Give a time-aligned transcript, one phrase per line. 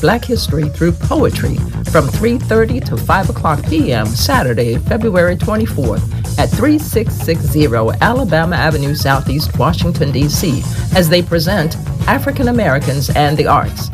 [0.00, 1.56] Black history through poetry
[1.90, 4.06] from 3.30 to 5 o'clock p.m.
[4.06, 6.02] Saturday, February 24th
[6.38, 7.66] at 3660
[8.00, 10.62] Alabama Avenue Southeast, Washington, D.C.
[10.96, 11.76] as they present
[12.08, 13.90] African Americans and the Arts.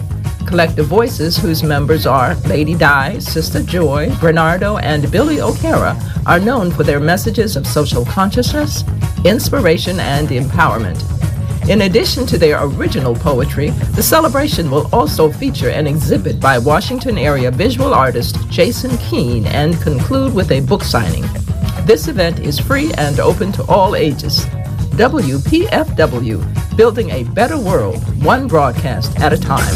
[0.47, 6.71] Collective Voices, whose members are Lady Di, Sister Joy, Bernardo, and Billy O'Hara, are known
[6.71, 8.85] for their messages of social consciousness,
[9.25, 11.16] inspiration, and empowerment.
[11.69, 17.19] In addition to their original poetry, the celebration will also feature an exhibit by Washington
[17.19, 21.25] area visual artist Jason Keene and conclude with a book signing.
[21.85, 24.47] This event is free and open to all ages.
[24.95, 29.75] WPFW, building a better world, one broadcast at a time.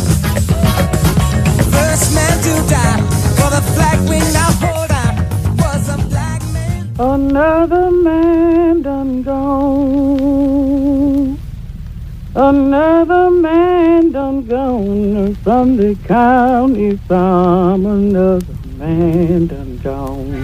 [7.01, 10.80] Another man done gone.
[12.41, 17.85] Another man done gone from the county farm.
[17.85, 20.41] Another man done gone.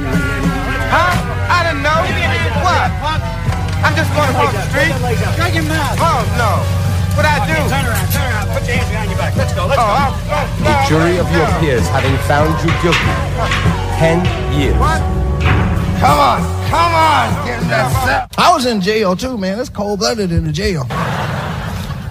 [0.93, 1.17] Huh?
[1.49, 1.97] I didn't know.
[2.61, 2.93] What?
[3.81, 4.93] I'm just going across the street.
[5.41, 5.97] Shut your mouth.
[5.97, 6.61] Oh, no.
[7.17, 7.57] What I do?
[7.65, 8.53] Turn around, turn around.
[8.53, 9.35] Put your hands behind your back.
[9.35, 10.69] Let's go, let's oh, go.
[10.69, 13.09] The jury of your peers having found you guilty.
[13.97, 14.21] Ten
[14.53, 14.77] years.
[14.77, 15.01] What?
[15.97, 18.29] Come on, come on, get in that cell.
[18.37, 19.59] I was in jail too, man.
[19.59, 20.85] It's cold blooded in the jail.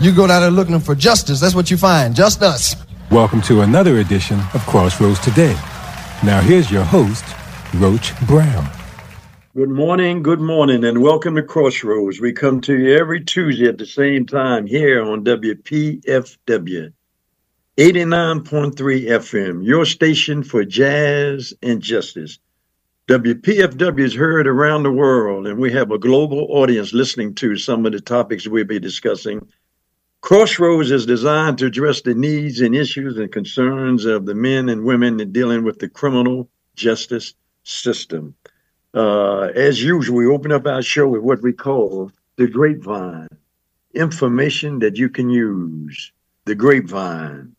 [0.01, 1.39] You go down there looking for justice.
[1.39, 2.13] That's what you find.
[2.13, 2.75] Just us.
[3.09, 5.53] Welcome to another edition of Crossroads Today.
[6.21, 7.23] Now here's your host,
[7.75, 8.69] Roach Brown.
[9.55, 12.19] Good morning, good morning, and welcome to Crossroads.
[12.19, 16.91] We come to you every Tuesday at the same time here on WPFW
[17.77, 22.37] 89.3 FM, your station for jazz and justice.
[23.07, 27.85] WPFW is heard around the world, and we have a global audience listening to some
[27.85, 29.47] of the topics we'll be discussing
[30.25, 34.83] Crossroads is designed to address the needs and issues and concerns of the men and
[34.83, 38.33] women dealing with the criminal justice system.
[38.91, 43.27] Uh, as usual, we open up our show with what we call the grapevine
[43.93, 46.11] information that you can use.
[46.45, 47.54] The grapevine.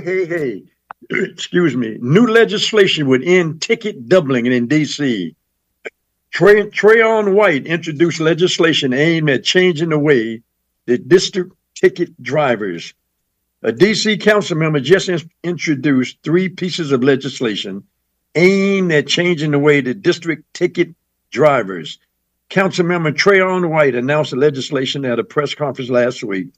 [0.00, 0.62] Hey, hey,
[1.10, 5.34] excuse me, new legislation would end ticket doubling in D.C.
[6.30, 10.42] Trey, Trayon White introduced legislation aimed at changing the way
[10.86, 12.94] the district ticket drivers.
[13.62, 14.18] A D.C.
[14.18, 17.84] council member just in- introduced three pieces of legislation
[18.34, 20.94] aimed at changing the way the district ticket
[21.30, 21.98] drivers.
[22.50, 26.48] Councilmember Trayon White announced the legislation at a press conference last week.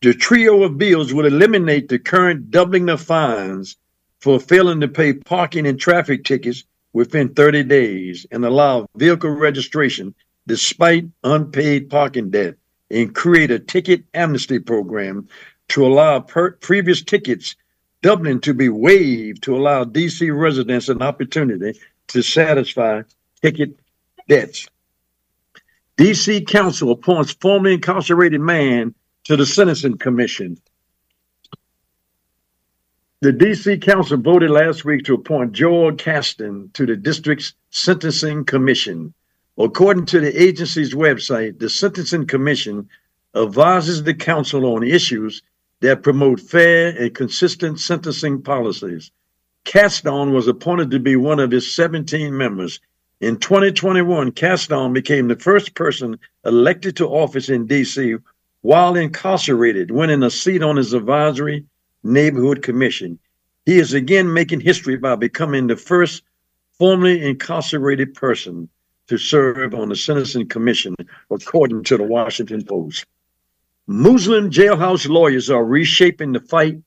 [0.00, 3.76] The trio of bills would eliminate the current doubling of fines
[4.20, 10.14] for failing to pay parking and traffic tickets within 30 days and allow vehicle registration
[10.46, 12.54] despite unpaid parking debt
[12.92, 15.28] and create a ticket amnesty program
[15.68, 17.56] to allow per- previous tickets
[18.00, 21.76] doubling to be waived to allow DC residents an opportunity
[22.06, 23.02] to satisfy
[23.42, 23.76] ticket
[24.28, 24.68] debts.
[25.96, 28.94] DC Council appoints formerly incarcerated man
[29.28, 30.56] to the Sentencing Commission.
[33.20, 39.12] The DC Council voted last week to appoint Joel Caston to the district's Sentencing Commission.
[39.58, 42.88] According to the agency's website, the Sentencing Commission
[43.36, 45.42] advises the council on issues
[45.80, 49.10] that promote fair and consistent sentencing policies.
[49.64, 52.80] Caston was appointed to be one of its 17 members.
[53.20, 58.18] In 2021, Caston became the first person elected to office in DC
[58.62, 61.64] while incarcerated, winning a seat on his advisory
[62.02, 63.18] neighborhood commission.
[63.66, 66.22] He is again making history by becoming the first
[66.78, 68.68] formerly incarcerated person
[69.08, 70.94] to serve on the Sentencing Commission,
[71.30, 73.06] according to the Washington Post.
[73.86, 76.78] Muslim jailhouse lawyers are reshaping the fight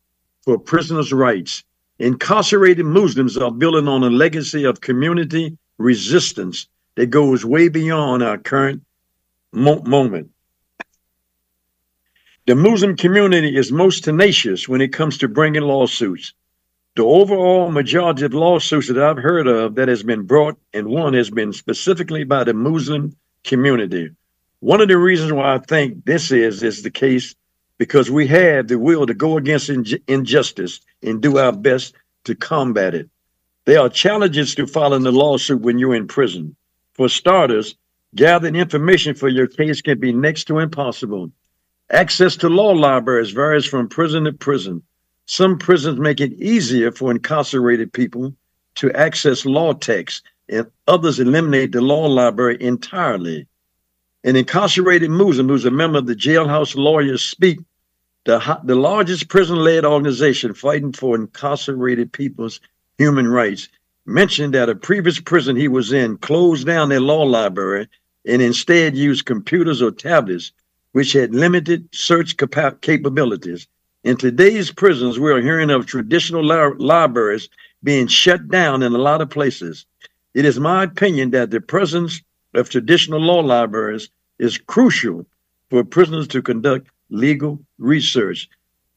[0.43, 1.63] for prisoners' rights.
[1.99, 8.37] Incarcerated Muslims are building on a legacy of community resistance that goes way beyond our
[8.37, 8.83] current
[9.51, 10.29] mo- moment.
[12.51, 16.33] The Muslim community is most tenacious when it comes to bringing lawsuits.
[16.97, 21.13] The overall majority of lawsuits that I've heard of that has been brought and won
[21.13, 23.15] has been specifically by the Muslim
[23.45, 24.09] community.
[24.59, 27.35] One of the reasons why I think this is is the case
[27.77, 29.69] because we have the will to go against
[30.09, 31.95] injustice and do our best
[32.25, 33.09] to combat it.
[33.63, 36.57] There are challenges to filing a lawsuit when you're in prison.
[36.95, 37.75] For starters,
[38.13, 41.31] gathering information for your case can be next to impossible.
[41.91, 44.81] Access to law libraries varies from prison to prison.
[45.25, 48.33] Some prisons make it easier for incarcerated people
[48.75, 53.45] to access law texts, and others eliminate the law library entirely.
[54.23, 57.59] An incarcerated Muslim who's a member of the Jailhouse Lawyers Speak,
[58.23, 62.61] the, the largest prison led organization fighting for incarcerated people's
[62.97, 63.67] human rights,
[64.05, 67.89] mentioned that a previous prison he was in closed down their law library
[68.25, 70.53] and instead used computers or tablets,
[70.91, 73.67] which had limited search capa- capabilities.
[74.03, 77.49] In today's prisons, we are hearing of traditional li- libraries
[77.83, 79.85] being shut down in a lot of places.
[80.33, 82.21] It is my opinion that the presence
[82.53, 84.09] of traditional law libraries
[84.39, 85.25] is crucial
[85.69, 88.49] for prisoners to conduct legal research.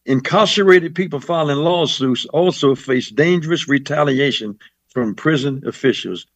[0.07, 4.59] Incarcerated people filing lawsuits also face dangerous retaliation
[4.89, 6.27] from prison officials.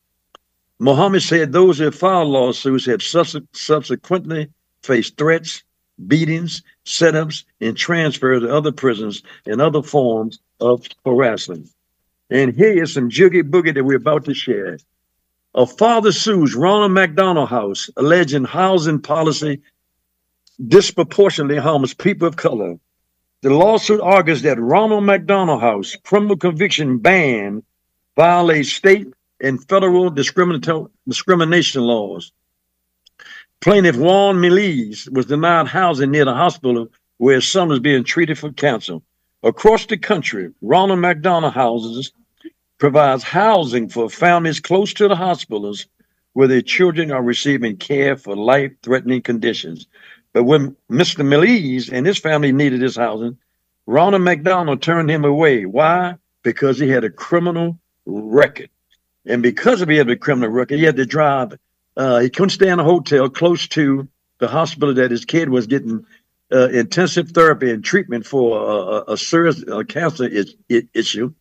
[0.79, 4.49] Mohammed said those who file lawsuits have subse- subsequently
[4.89, 5.63] faced threats,
[6.07, 11.69] beatings, setups, and transfer to other prisons and other forms of harassment.
[12.31, 14.79] And here is some jiggy boogie that we're about to share.
[15.55, 19.61] A father sues Ronald McDonald House, alleging housing policy
[20.67, 22.77] disproportionately harms people of color.
[23.43, 27.63] The lawsuit argues that Ronald McDonald House criminal conviction ban
[28.17, 29.09] violates state
[29.41, 32.33] and federal discrimination laws.
[33.61, 38.39] Plaintiff Juan Miliz was denied housing near the hospital where his son was being treated
[38.39, 38.99] for cancer.
[39.43, 42.13] Across the country, Ronald McDonald Houses
[42.79, 45.87] provides housing for families close to the hospitals
[46.35, 49.89] where their children are receiving care for life threatening conditions.
[50.33, 51.27] But when Mr.
[51.27, 53.39] Miliz and his family needed this housing,
[53.87, 55.67] Ronald McDonald turned him away.
[55.67, 56.15] Why?
[56.45, 57.77] Because he had a criminal
[58.07, 58.71] record.
[59.27, 61.59] And because of he had a criminal record, he had to drive.
[61.99, 64.09] Uh, he couldn't stay in a hotel close to
[64.39, 66.07] the hospital that his kid was getting
[66.53, 71.35] uh, intensive therapy and treatment for a, a, a serious uh, cancer is, issue.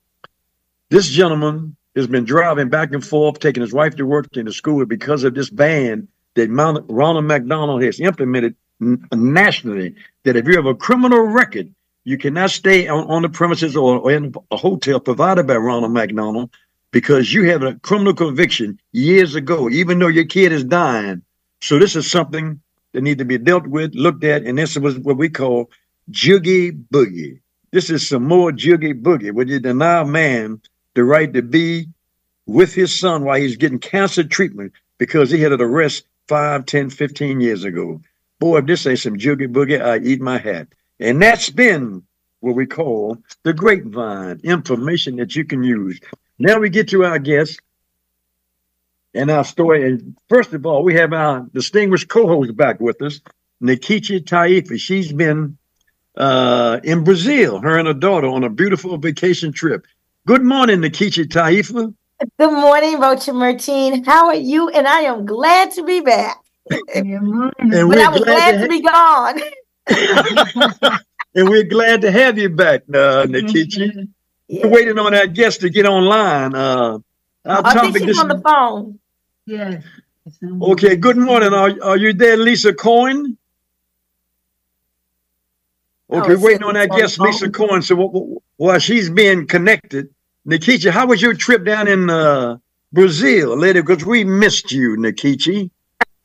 [0.89, 4.51] This gentleman has been driving back and forth, taking his wife to work and to
[4.51, 9.95] school because of this ban that Mount, Ronald McDonald has implemented n- nationally.
[10.23, 14.11] That if you have a criminal record, you cannot stay on, on the premises or
[14.11, 16.49] in a hotel provided by Ronald McDonald
[16.97, 21.21] because you have a criminal conviction years ago, even though your kid is dying.
[21.61, 22.59] So this is something
[22.91, 25.69] that need to be dealt with, looked at, and this was what we call
[26.09, 27.39] jiggy boogie.
[27.69, 30.59] This is some more jiggy boogie, where you deny a man
[30.95, 31.87] the right to be
[32.47, 36.89] with his son while he's getting cancer treatment because he had an arrest 5, 10,
[36.89, 38.01] 15 years ago.
[38.39, 40.67] Boy, if this ain't some jiggy boogie, I eat my hat.
[40.99, 42.01] And that's been
[42.39, 45.99] what we call the grapevine, information that you can use.
[46.39, 47.59] Now we get to our guest
[49.13, 49.89] and our story.
[49.89, 53.21] And first of all, we have our distinguished co-host back with us,
[53.61, 54.79] Nkechi Taifa.
[54.79, 55.57] She's been
[56.15, 59.85] uh, in Brazil, her and her daughter, on a beautiful vacation trip.
[60.25, 61.93] Good morning, Nkechi Taifa.
[62.39, 64.03] Good morning, Rocha Martine.
[64.03, 64.69] How are you?
[64.69, 66.37] And I am glad to be back.
[66.93, 69.39] And But we're I was glad glad to to, be gone.
[71.35, 74.09] and we're glad to have you back, uh, Nkechi.
[74.49, 76.55] We're waiting on our guest to get online.
[76.55, 76.99] Uh,
[77.45, 78.99] our I think topic she's this on the phone.
[79.45, 79.83] Yes.
[80.61, 81.53] Okay, good morning.
[81.53, 83.37] Are, are you there, Lisa Coyne?
[86.09, 87.69] Oh, Okay, it waiting on it's our guest, the Lisa phone.
[87.69, 87.81] Coyne.
[87.81, 90.09] So wh- wh- while she's being connected,
[90.47, 92.57] Nkechi, how was your trip down in uh,
[92.93, 93.81] Brazil, lady?
[93.81, 95.69] Because we missed you, Nkechi.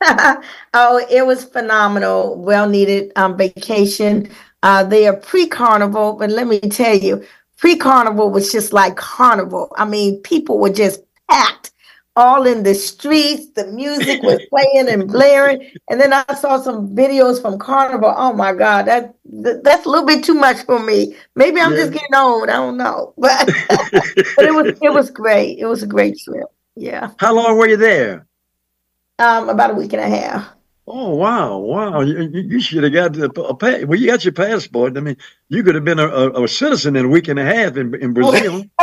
[0.73, 2.35] oh, it was phenomenal.
[2.35, 4.29] Well needed um, vacation.
[4.61, 7.25] Uh, they are pre carnival, but let me tell you,
[7.63, 9.71] pre carnival was just like carnival.
[9.77, 10.99] I mean, people were just
[11.31, 11.71] packed
[12.17, 13.47] all in the streets.
[13.51, 15.71] The music was playing and blaring.
[15.89, 18.13] And then I saw some videos from carnival.
[18.17, 21.15] Oh my God, that, that that's a little bit too much for me.
[21.37, 22.49] Maybe I'm just getting old.
[22.49, 25.57] I don't know, but but it was it was great.
[25.57, 26.47] It was a great trip.
[26.75, 28.27] Yeah, How long were you there?
[29.19, 30.49] um, about a week and a half.
[30.85, 32.01] Oh wow, wow!
[32.01, 33.97] You, you should have got a pa- well.
[33.97, 34.97] You got your passport.
[34.97, 35.15] I mean,
[35.47, 37.95] you could have been a, a, a citizen in a week and a half in
[37.95, 38.65] in Brazil.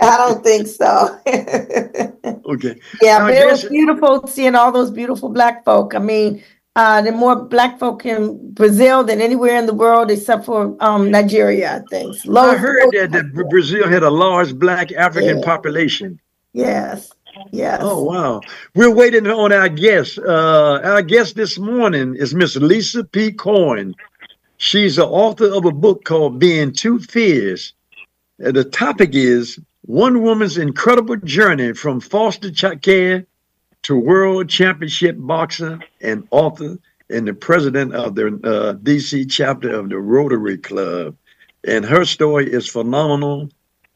[0.00, 1.18] I don't think so.
[2.50, 2.80] Okay.
[3.00, 5.94] yeah, but it was beautiful seeing all those beautiful black folk.
[5.94, 6.42] I mean,
[6.74, 10.76] uh, there are more black folk in Brazil than anywhere in the world except for
[10.80, 12.16] um, Nigeria, I think.
[12.16, 15.44] I Loads- heard that, that Brazil had a large black African Yeah.
[15.44, 16.20] population.
[16.52, 17.12] Yes,
[17.52, 17.80] yes.
[17.82, 18.40] Oh wow!
[18.74, 20.18] We're waiting on our guest.
[20.18, 23.32] Uh, our guest this morning is Miss Lisa P.
[23.32, 23.94] Coyne.
[24.56, 27.72] She's the author of a book called "Being Too Fierce."
[28.44, 33.26] Uh, the topic is one woman's incredible journey from foster care
[33.82, 39.88] to world championship boxer and author and the president of the uh, DC chapter of
[39.88, 41.16] the Rotary Club.
[41.66, 43.50] And her story is phenomenal,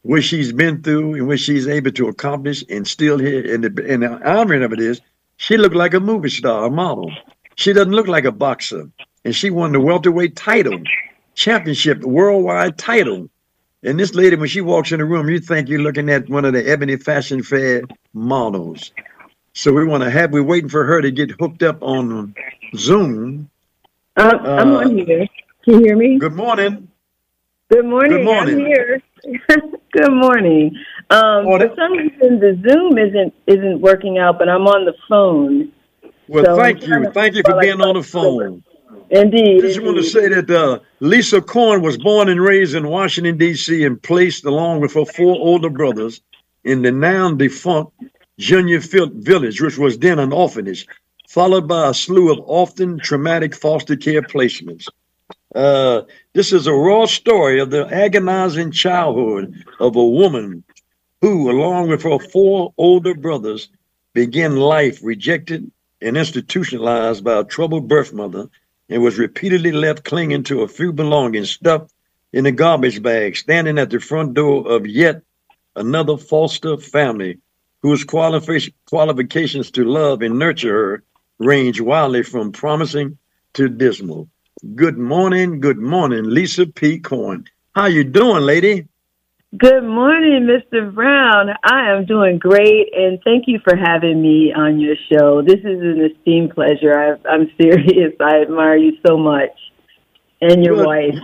[0.04, 3.54] what she's been through and what she's able to accomplish, and still here.
[3.54, 5.00] And the, and the irony of it is,
[5.38, 7.10] she looked like a movie star, a model.
[7.56, 8.90] She doesn't look like a boxer.
[9.24, 10.80] And she won the welterweight title,
[11.34, 13.30] championship, worldwide title.
[13.82, 16.44] And this lady, when she walks in the room, you think you're looking at one
[16.44, 17.82] of the Ebony Fashion Fair
[18.12, 18.92] models.
[19.54, 22.34] So we want to have, we're waiting for her to get hooked up on
[22.76, 23.50] Zoom.
[24.16, 25.26] Uh, I'm Uh, on here.
[25.64, 26.18] Can you hear me?
[26.18, 26.88] Good morning.
[27.70, 28.10] Good morning.
[28.10, 28.54] Good morning.
[28.60, 29.02] I'm here.
[29.92, 30.76] Good morning.
[31.10, 35.72] Um, for some reason, the Zoom isn't isn't working out, but I'm on the phone.
[36.28, 37.10] Well, So thank you.
[37.12, 38.62] Thank you for being on the phone.
[39.10, 39.58] Indeed.
[39.58, 43.36] I just want to say that uh, Lisa Korn was born and raised in Washington,
[43.36, 46.20] D.C., and placed along with her four older brothers
[46.64, 47.92] in the now defunct
[48.38, 50.86] Junior Field Village, which was then an orphanage,
[51.28, 54.88] followed by a slew of often traumatic foster care placements.
[55.54, 60.64] Uh, this is a raw story of the agonizing childhood of a woman
[61.20, 63.68] who, along with her four older brothers,
[64.14, 65.70] began life rejected
[66.02, 68.48] and institutionalized by a troubled birth mother
[68.88, 71.92] and was repeatedly left clinging to a few belongings stuffed
[72.32, 75.22] in a garbage bag, standing at the front door of yet
[75.76, 77.38] another foster family
[77.80, 81.02] whose qualifi- qualifications to love and nurture her
[81.38, 83.18] range wildly from promising
[83.52, 84.28] to dismal.
[84.72, 86.98] Good morning, good morning, Lisa P.
[86.98, 87.44] Cohen.
[87.74, 88.88] How you doing, lady?
[89.58, 90.92] Good morning, Mr.
[90.92, 91.50] Brown.
[91.62, 95.42] I am doing great, and thank you for having me on your show.
[95.42, 96.98] This is an esteemed pleasure.
[96.98, 98.14] I, I'm serious.
[98.20, 99.50] I admire you so much,
[100.40, 101.14] and your wife.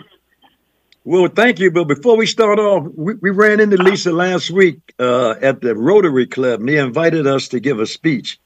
[1.05, 1.71] Well, thank you.
[1.71, 5.75] But before we start off, we, we ran into Lisa last week uh, at the
[5.75, 8.39] Rotary Club, and they invited us to give a speech.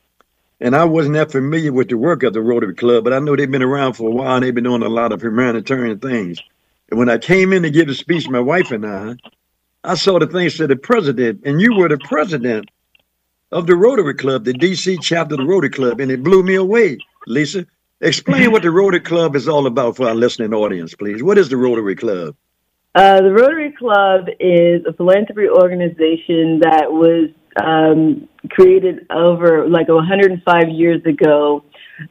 [0.64, 3.36] And I wasn't that familiar with the work of the Rotary Club, but I know
[3.36, 6.40] they've been around for a while and they've been doing a lot of humanitarian things.
[6.88, 9.16] And when I came in to give the speech, my wife and I,
[9.84, 12.70] I saw the thing said the president, and you were the president
[13.52, 16.54] of the Rotary Club, the DC chapter of the Rotary Club, and it blew me
[16.54, 16.96] away.
[17.26, 17.66] Lisa,
[18.00, 21.22] explain what the Rotary Club is all about for our listening audience, please.
[21.22, 22.36] What is the Rotary Club?
[22.94, 30.68] Uh, the Rotary Club is a philanthropy organization that was um, created over like 105
[30.68, 31.64] years ago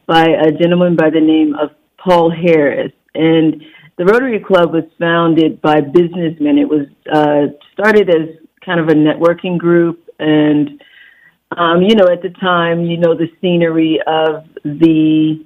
[0.05, 2.91] by a gentleman by the name of Paul Harris.
[3.15, 3.61] And
[3.97, 6.57] the Rotary Club was founded by businessmen.
[6.57, 8.35] It was uh, started as
[8.65, 10.09] kind of a networking group.
[10.19, 10.81] And,
[11.55, 15.45] um, you know, at the time, you know, the scenery of the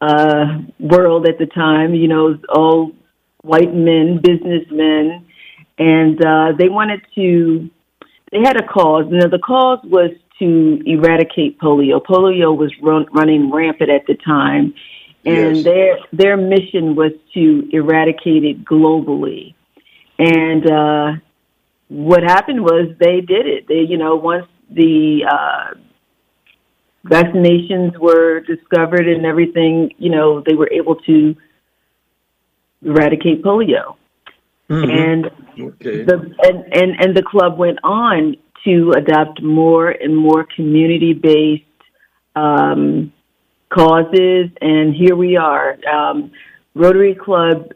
[0.00, 2.92] uh, world at the time, you know, all
[3.42, 5.26] white men, businessmen,
[5.78, 7.70] and uh, they wanted to.
[8.32, 9.06] They had a cause.
[9.10, 12.00] Now the cause was to eradicate polio.
[12.02, 14.74] Polio was run, running rampant at the time,
[15.24, 15.64] and Yes.
[15.64, 19.54] their their mission was to eradicate it globally.
[20.18, 21.12] And uh,
[21.88, 23.66] what happened was they did it.
[23.66, 25.74] They, you know, once the uh,
[27.06, 31.34] vaccinations were discovered and everything, you know, they were able to
[32.84, 33.96] eradicate polio.
[34.70, 35.26] And
[35.58, 36.04] Okay.
[36.04, 41.64] the and, and and the club went on to adopt more and more community based
[42.36, 43.12] um,
[43.70, 45.76] causes, and here we are.
[45.86, 46.30] Um,
[46.74, 47.72] Rotary Club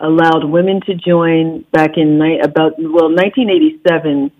[0.00, 4.30] allowed women to join back in ni- about well 1987.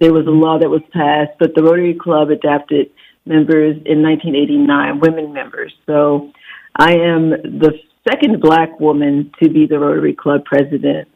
[0.00, 2.90] There was a law that was passed, but the Rotary Club adopted
[3.26, 5.72] members in 1989, women members.
[5.86, 6.32] So
[6.76, 7.72] I am the
[8.08, 11.08] second black woman to be the Rotary Club president.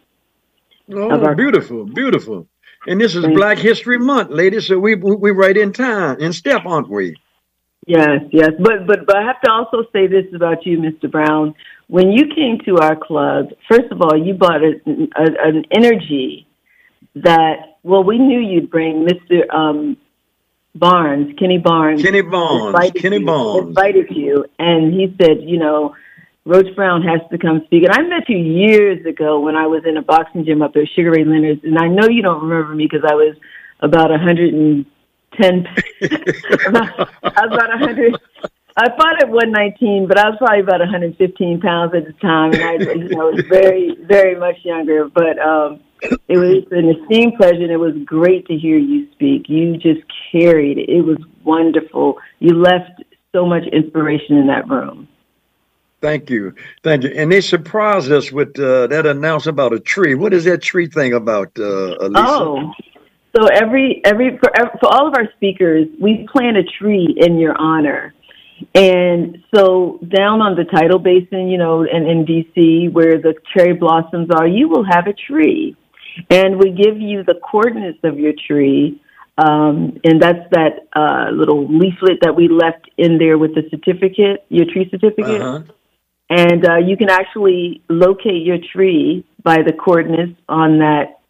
[0.92, 2.46] Oh, our- beautiful, beautiful.
[2.86, 4.66] And this is Thank Black History Month, ladies.
[4.66, 7.16] So we we right in time, in step, aren't we?
[7.86, 11.10] Yes, yes, but but but I have to also say this about you, Mr.
[11.10, 11.54] Brown.
[11.88, 14.74] When you came to our club, first of all, you brought a,
[15.16, 16.46] a, an energy
[17.16, 19.52] that well, we knew you'd bring, Mr.
[19.52, 19.96] Um,
[20.74, 22.02] Barnes, Kenny Barnes.
[22.02, 23.68] Kenny Barnes, Kenny you, Barnes.
[23.68, 25.94] invited you, and he said, you know,
[26.48, 27.84] Roach Brown has to come speak.
[27.84, 30.88] And I met you years ago when I was in a boxing gym up at
[30.96, 33.36] Sugar Ray Leonard's, and I know you don't remember me because I was
[33.80, 34.86] about a hundred and
[35.38, 35.66] ten.
[36.66, 38.16] about, I was about a hundred.
[38.78, 42.62] I fought at 119, but I was probably about 115 pounds at the time, and
[42.62, 45.06] I, you know, was very, very much younger.
[45.08, 45.80] But um,
[46.28, 49.50] it was an esteemed pleasure, and it was great to hear you speak.
[49.50, 50.00] You just
[50.32, 50.88] carried it.
[50.88, 52.16] It was wonderful.
[52.38, 53.02] You left
[53.34, 55.08] so much inspiration in that room.
[56.00, 57.10] Thank you, thank you.
[57.16, 60.14] And they surprised us with uh, that announcement about a tree.
[60.14, 62.24] What is that tree thing about, uh, Elisa?
[62.24, 62.72] Oh,
[63.36, 64.50] so every every for
[64.80, 68.14] for all of our speakers, we plant a tree in your honor,
[68.74, 73.74] And so down on the tidal basin, you know, in, in DC where the cherry
[73.74, 75.76] blossoms are, you will have a tree.
[76.30, 79.00] And we give you the coordinates of your tree.
[79.36, 84.44] Um, and that's that uh, little leaflet that we left in there with the certificate,
[84.48, 85.40] your tree certificate.
[85.40, 85.62] Uh-huh.
[86.30, 91.20] And uh, you can actually locate your tree by the coordinates on that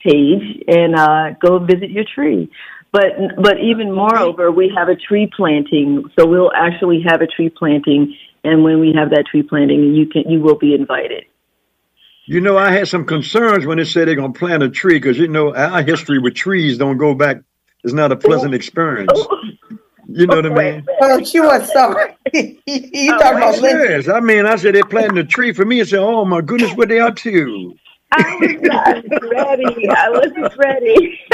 [0.00, 2.50] page and uh, go visit your tree.
[2.92, 6.10] But but even moreover, we have a tree planting.
[6.18, 10.06] So we'll actually have a tree planting, and when we have that tree planting, you
[10.06, 11.24] can you will be invited.
[12.26, 14.94] You know, I had some concerns when they said they're going to plant a tree
[14.94, 17.38] because, you know, our history with trees don't go back.
[17.82, 19.10] It's not a pleasant experience.
[20.12, 20.86] You know what I mean?
[21.02, 22.16] Oh, she was sorry.
[22.32, 23.78] you talking about Lynn?
[23.78, 24.08] Yes.
[24.08, 25.80] I mean, I said they're planting a tree for me.
[25.80, 27.74] I said, oh, my goodness, what they up to?
[28.12, 29.88] I was not ready.
[29.88, 31.20] I wasn't ready.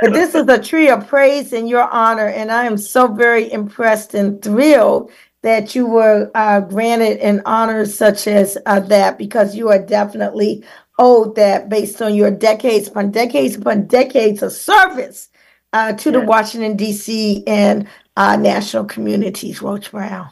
[0.00, 3.50] But this is a tree of praise in your honor, and I am so very
[3.50, 5.10] impressed and thrilled
[5.42, 10.64] that you were uh, granted an honor such as uh, that because you are definitely
[10.98, 15.28] owed that based on your decades upon decades upon decades of service
[15.76, 17.44] uh, to the Washington, D.C.
[17.46, 20.30] and uh, national communities, Roach Brown.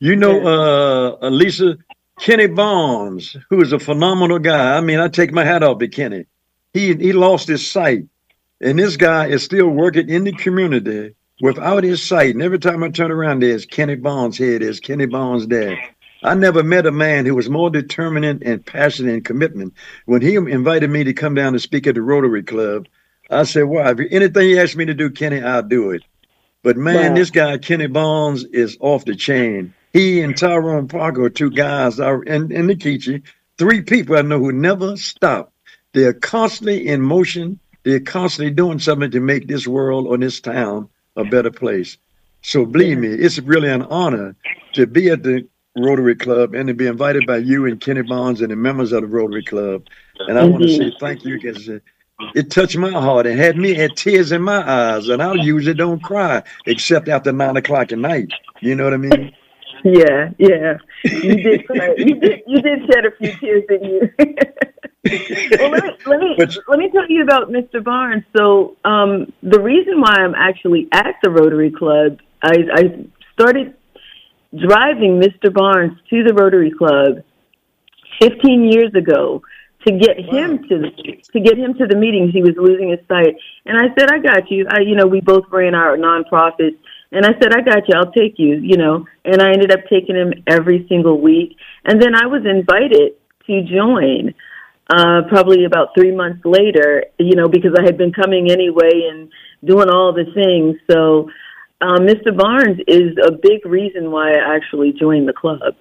[0.00, 1.78] You know, uh, uh, Lisa,
[2.18, 4.76] Kenny Barnes, who is a phenomenal guy.
[4.76, 6.26] I mean, I take my hat off to Kenny.
[6.74, 8.06] He he lost his sight,
[8.60, 12.34] and this guy is still working in the community without his sight.
[12.34, 15.78] And every time I turn around, there's Kenny Barnes here, there's Kenny Barnes there.
[16.24, 19.74] I never met a man who was more determined and passionate and commitment.
[20.06, 22.88] When he invited me to come down to speak at the Rotary Club,
[23.30, 26.02] I said, "Well, if anything you ask me to do, Kenny, I'll do it."
[26.62, 27.18] But man, Wow.
[27.18, 29.72] this guy Kenny Barnes is off the chain.
[29.92, 33.22] He and Tyrone Parker are two guys, are and, and Nkechi,
[33.58, 35.52] three people I know who never stop.
[35.92, 37.58] They're constantly in motion.
[37.82, 41.96] They're constantly doing something to make this world or this town a better place.
[42.42, 44.36] So believe me, it's really an honor
[44.74, 45.46] to be at the
[45.76, 49.02] Rotary Club and to be invited by you and Kenny Barnes and the members of
[49.02, 49.86] the Rotary Club.
[50.18, 50.90] And I want to mm-hmm.
[50.90, 51.78] say thank you because uh,
[52.34, 55.08] it touched my heart and had me had tears in my eyes.
[55.08, 58.30] And I usually don't cry except after nine o'clock at night.
[58.60, 59.32] You know what I mean?
[59.84, 60.74] Yeah, yeah.
[61.04, 61.66] You did.
[61.66, 61.94] cry.
[61.96, 62.42] you did.
[62.46, 64.10] You did shed a few tears, didn't you?
[65.58, 67.82] well, let me let me But- let me tell you about Mr.
[67.82, 68.24] Barnes.
[68.36, 72.82] So, um, the reason why I'm actually at the Rotary Club, I, I
[73.32, 73.74] started
[74.54, 75.52] driving Mr.
[75.52, 77.22] Barnes to the Rotary Club
[78.20, 79.42] 15 years ago
[79.86, 80.90] to get him to the
[81.32, 82.32] to get him to the meetings.
[82.32, 85.20] He was losing his sight, and I said, "I got you." I, you know, we
[85.20, 86.76] both ran our nonprofits,
[87.12, 87.94] and I said, "I got you.
[87.96, 92.00] I'll take you." You know, and I ended up taking him every single week, and
[92.00, 93.14] then I was invited
[93.46, 94.34] to join.
[94.92, 99.30] Uh, probably about three months later, you know, because I had been coming anyway and
[99.64, 100.80] doing all the things.
[100.90, 101.30] So,
[101.80, 102.36] uh, Mr.
[102.36, 105.76] Barnes is a big reason why I actually joined the club.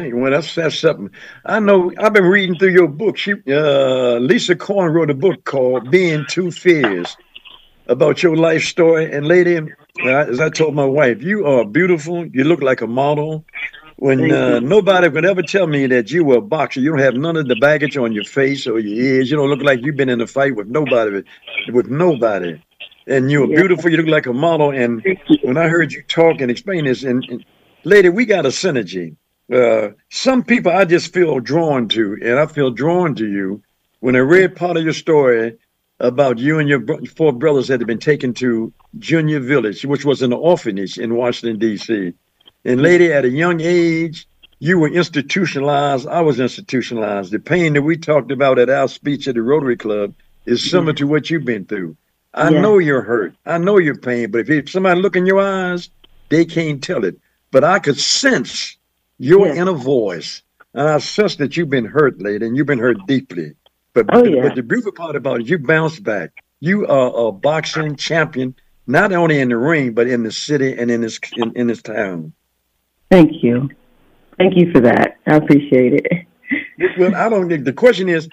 [0.00, 0.16] You.
[0.16, 1.10] Well, that's that's something.
[1.44, 1.92] I know.
[1.98, 3.16] I've been reading through your book.
[3.18, 7.16] She, uh, Lisa Corn wrote a book called "Being Too Fierce"
[7.86, 9.12] about your life story.
[9.12, 9.60] And lady,
[10.04, 12.26] as I told my wife, you are beautiful.
[12.26, 13.44] You look like a model.
[13.96, 17.14] When uh, nobody could ever tell me that you were a boxer, you don't have
[17.14, 19.30] none of the baggage on your face or your ears.
[19.30, 21.22] You don't look like you've been in a fight with nobody,
[21.72, 22.60] with nobody.
[23.06, 23.56] And you're Yeah.
[23.56, 23.90] beautiful.
[23.90, 24.70] You look like a model.
[24.70, 25.04] And
[25.42, 27.44] when I heard you talk and explain this, and, and
[27.84, 29.16] lady, we got a synergy.
[29.52, 33.62] Uh, some people I just feel drawn to, and I feel drawn to you
[34.00, 35.58] when I read part of your story
[36.00, 36.82] about you and your
[37.16, 41.58] four brothers that had been taken to Junior Village, which was an orphanage in Washington
[41.58, 42.14] D.C.
[42.64, 44.26] And lady, at a young age,
[44.58, 46.06] you were institutionalized.
[46.08, 47.30] I was institutionalized.
[47.32, 50.14] The pain that we talked about at our speech at the Rotary Club
[50.46, 51.96] is similar to what you've been through.
[52.32, 52.60] I Yeah.
[52.60, 53.34] know you're hurt.
[53.44, 54.30] I know your pain.
[54.30, 55.90] But if, if somebody look in your eyes,
[56.30, 57.18] they can't tell it.
[57.50, 58.78] But I could sense
[59.22, 59.54] your Yeah.
[59.62, 60.42] inner voice.
[60.74, 63.52] And I sense that you've been hurt, lady, and you've been hurt deeply.
[63.94, 64.42] But, Oh, but, yeah.
[64.42, 66.42] but the beautiful part about it, you bounced back.
[66.60, 68.54] You are a boxing champion,
[68.86, 71.82] not only in the ring, but in the city and in this in, in this
[71.82, 72.32] town.
[73.10, 73.68] Thank you.
[74.38, 75.18] Thank you for that.
[75.26, 76.26] I appreciate it.
[76.98, 77.48] Well, I don't.
[77.48, 78.28] think The question is,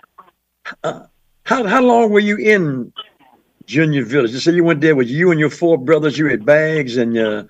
[0.84, 1.02] uh,
[1.43, 2.91] how how long were you in
[3.65, 4.32] Junior Village?
[4.32, 6.17] You said you went there with you and your four brothers.
[6.17, 7.43] You had bags, and uh,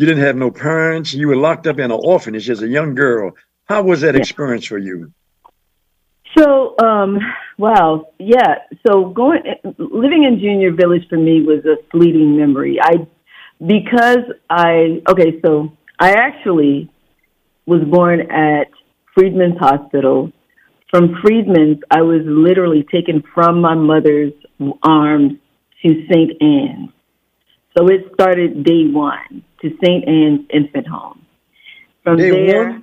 [0.00, 1.12] you didn't have no parents.
[1.12, 3.32] You were locked up in an orphanage as a young girl.
[3.66, 4.20] How was that Yeah.
[4.20, 5.12] experience for you?
[6.38, 7.18] So, um,
[7.58, 8.60] wow, yeah.
[8.86, 9.42] So going,
[9.76, 12.78] living in Junior Village for me was a fleeting memory.
[12.82, 13.06] I,
[13.66, 16.88] because I, okay, so I actually
[17.66, 18.68] was born at
[19.14, 20.32] Freedmen's Hospital.
[20.88, 24.32] From Freedmen's, I was literally taken from my mother's
[24.82, 25.32] arms
[25.82, 26.40] to St.
[26.40, 26.88] Anne's.
[27.76, 30.08] So it started day one to St.
[30.08, 31.24] Anne's Infant Home.
[32.02, 32.82] From Day there?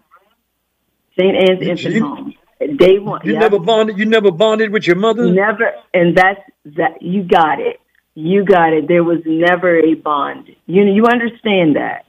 [1.19, 1.35] St.
[1.35, 2.33] Anne's You- Infant you- Home.
[2.77, 3.21] Day one.
[3.23, 3.99] You never bonded.
[3.99, 5.31] You never bonded with your mother.
[5.31, 6.41] Never, and that's
[6.75, 7.01] that.
[7.01, 7.79] You got it.
[8.15, 8.87] You got it.
[8.87, 10.49] There was never a bond.
[10.65, 12.05] You you understand that.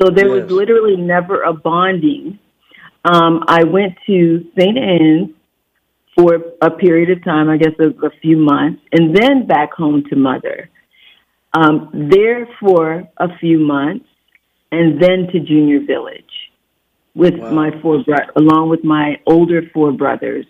[0.00, 2.38] So there was literally never a bonding.
[3.02, 4.76] Um, I went to St.
[4.76, 5.30] Anne's
[6.14, 10.04] for a period of time, I guess a, a few months, and then back home
[10.10, 10.68] to mother.
[11.54, 14.06] Um, there for a few months,
[14.70, 16.24] and then to Junior Village
[17.14, 17.50] with Wow.
[17.50, 20.46] my four bro- along with my older four brothers,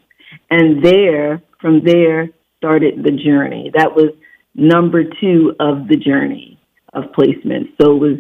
[0.51, 3.71] and there from there started the journey.
[3.75, 4.11] That was
[4.55, 6.59] number two of the journey
[6.93, 7.71] of placement.
[7.81, 8.17] So it was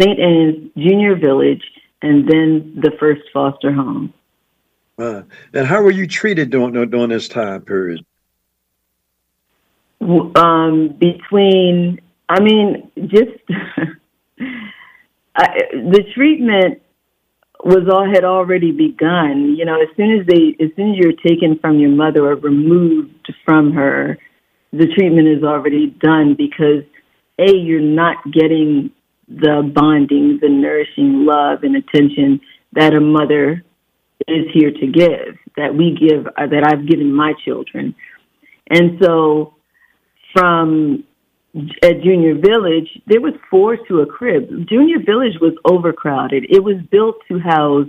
[0.00, 0.18] St.
[0.20, 1.62] Anne's Junior Village,
[2.02, 4.12] and then the first foster home.
[4.98, 5.22] Uh,
[5.54, 8.04] and how were you treated during during this time period?
[10.02, 12.00] um, between,
[12.30, 13.42] I mean, just
[15.36, 16.80] I, the treatment
[17.64, 19.56] was all had already begun.
[19.58, 22.36] You know, as soon as they, as soon as you're taken from your mother or
[22.36, 24.16] removed from her,
[24.72, 26.84] the treatment is already done because
[27.40, 28.90] a you're not getting
[29.28, 32.40] the bonding, the nourishing love and attention
[32.74, 33.64] that a mother
[34.28, 37.94] is here to give, that we give, uh, that I've given my children,
[38.68, 39.54] and so
[40.32, 41.04] from
[41.82, 44.48] at Junior Village, there was four to a crib.
[44.68, 46.44] Junior Village was overcrowded.
[46.48, 47.88] It was built to house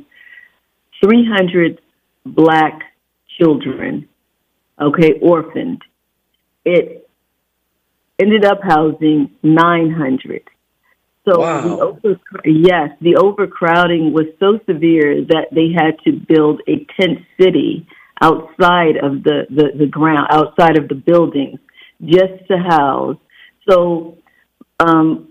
[1.04, 1.80] 300
[2.26, 2.82] black
[3.39, 4.08] children,
[4.80, 5.82] okay, orphaned.
[6.65, 7.10] It
[8.19, 10.43] ended up housing 900.
[11.28, 11.62] So Wow.
[11.62, 17.19] the over, yes, the overcrowding was so severe that they had to build a tent
[17.39, 17.86] city
[18.21, 21.60] outside of the, the, the ground, outside of the buildings,
[22.04, 23.17] just to house.
[23.69, 24.17] So
[24.80, 25.30] um,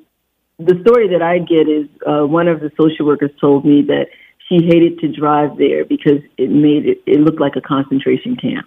[0.59, 4.07] the story that I get is uh, one of the social workers told me that
[4.49, 8.67] she hated to drive there because it made it, it looked like a concentration camp.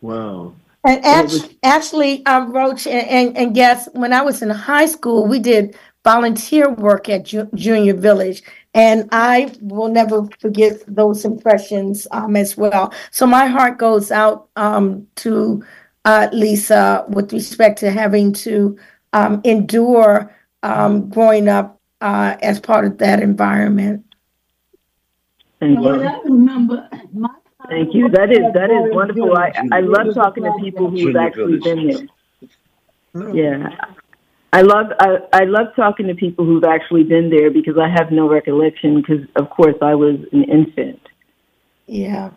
[0.00, 0.54] Wow.
[0.84, 5.26] And actually, actually um, Roach and, and, and guess when I was in high school,
[5.26, 8.42] we did volunteer work at Ju- Junior Village,
[8.74, 12.92] and I will never forget those impressions um, as well.
[13.10, 15.64] So my heart goes out um, to
[16.08, 18.78] uh, Lisa with respect to having to
[19.12, 24.04] um, endure um, growing up uh, as part of that environment.
[25.60, 26.08] Thank Well, you.
[26.08, 27.28] I remember my
[27.68, 28.08] Thank you.
[28.08, 29.36] That is that is wonderful.
[29.36, 32.08] I I love talking to people who've actually been
[33.12, 33.34] there.
[33.34, 33.68] Yeah.
[34.52, 38.10] I love I, I love talking to people who've actually been there because I have
[38.10, 41.00] no recollection because of course I was an infant.
[41.86, 42.30] Yeah.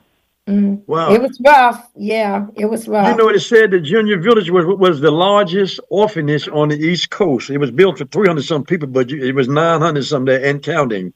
[0.52, 0.82] Mm.
[0.88, 1.14] Wow.
[1.14, 1.90] It was rough.
[1.96, 3.08] Yeah, it was rough.
[3.08, 7.10] You know, it said that Junior Village was was the largest orphanage on the East
[7.10, 7.50] Coast.
[7.50, 11.14] It was built for 300 some people, but it was 900 some there and counting.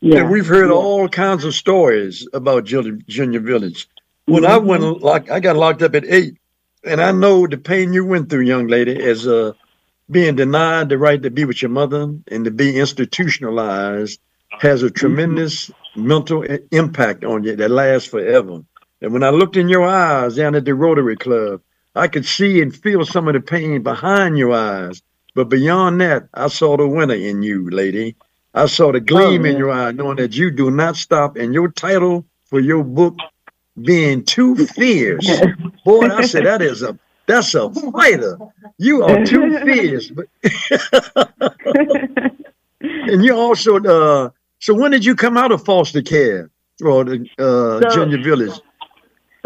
[0.00, 0.20] Yeah.
[0.20, 0.76] And we've heard Yeah.
[0.76, 3.88] all kinds of stories about Junior, Junior Village.
[4.26, 4.64] When I Mhm.
[4.64, 6.36] went, like, I got locked up at eight,
[6.84, 9.52] and I know the pain you went through, young lady, as uh,
[10.10, 14.20] being denied the right to be with your mother and to be institutionalized
[14.60, 18.60] has a tremendous mental impact on you that lasts forever.
[19.00, 21.60] And when I looked in your eyes down at the Rotary Club,
[21.94, 25.02] I could see and feel some of the pain behind your eyes.
[25.34, 28.16] But beyond that, I saw the winner in you, lady.
[28.54, 31.36] I saw the gleam in your eye, knowing that you do not stop.
[31.36, 33.16] And your title for your book
[33.82, 35.28] being too fierce.
[35.84, 38.38] Boy, I said that is a that's a fighter.
[38.78, 40.10] You are too fierce.
[40.10, 40.26] But
[42.80, 44.30] and you also uh
[44.64, 46.50] so when did you come out of foster care
[46.82, 48.56] or the uh So- junior village?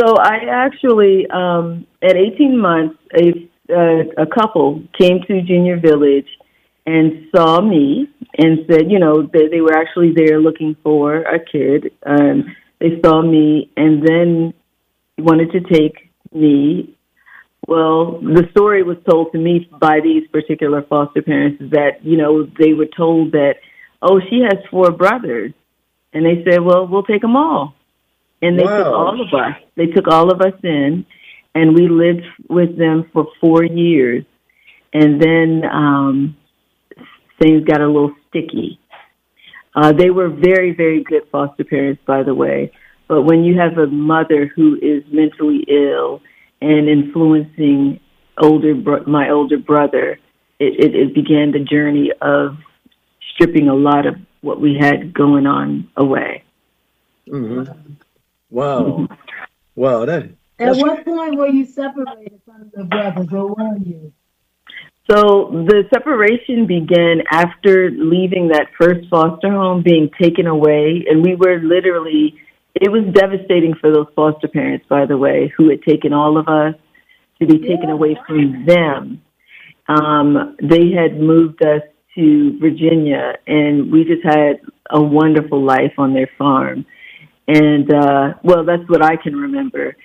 [0.01, 6.29] So I actually, um, at 18 months, a uh, a couple came to Junior Village
[6.87, 11.39] and saw me and said, you know, they, they were actually there looking for a
[11.39, 11.91] kid.
[12.07, 14.55] Um, they saw me and then
[15.19, 15.97] wanted to take
[16.33, 16.97] me.
[17.67, 22.17] Well, the story was told to me by these particular foster parents is that, you
[22.17, 23.57] know, they were told that,
[24.03, 25.53] oh, she has four brothers.
[26.13, 27.75] And they said, well, we'll take them all.
[28.41, 29.57] And they took all of us.
[29.77, 31.05] They took all of us in,
[31.55, 34.25] and we lived with them for four years.
[34.93, 36.37] And then um,
[37.43, 38.81] things got a little sticky.
[39.75, 42.73] Uh, they were very, very good foster parents, by the way.
[43.07, 46.21] But when you have a mother who is mentally ill
[46.61, 48.01] and influencing
[48.41, 50.19] older bro- my older brother,
[50.59, 52.57] it, it, it began the journey of
[53.39, 56.43] stripping a lot of what we had going on away.
[57.29, 57.93] Mm-hmm.
[58.51, 59.09] Wow.
[59.77, 64.13] Wow, that At that's what point were you separated from the brothers, or were you?
[65.11, 71.35] So the separation began after leaving that first foster home, being taken away, and we
[71.35, 72.41] were literally.
[72.75, 76.47] It was devastating for those foster parents, by the way, who had taken all of
[76.49, 76.75] us
[77.41, 79.23] to be taken away from them.
[79.89, 81.83] Um, they had moved us
[82.19, 86.85] to Virginia, and we just had a wonderful life on their farm.
[87.47, 89.97] And uh, well, that's what I can remember.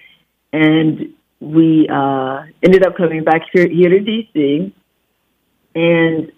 [0.54, 4.72] And we uh, ended up coming back here, here to DC,
[5.74, 6.32] and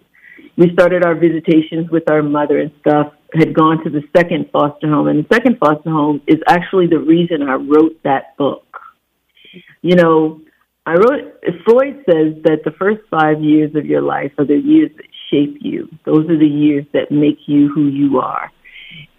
[0.57, 3.13] we started our visitations with our mother and stuff.
[3.33, 6.99] Had gone to the second foster home, and the second foster home is actually the
[6.99, 8.63] reason I wrote that book.
[9.81, 10.39] You know,
[10.85, 14.91] I wrote, Freud says that the first five years of your life are the years
[14.95, 15.89] that shape you.
[16.05, 18.51] Those are the years that make you who you are.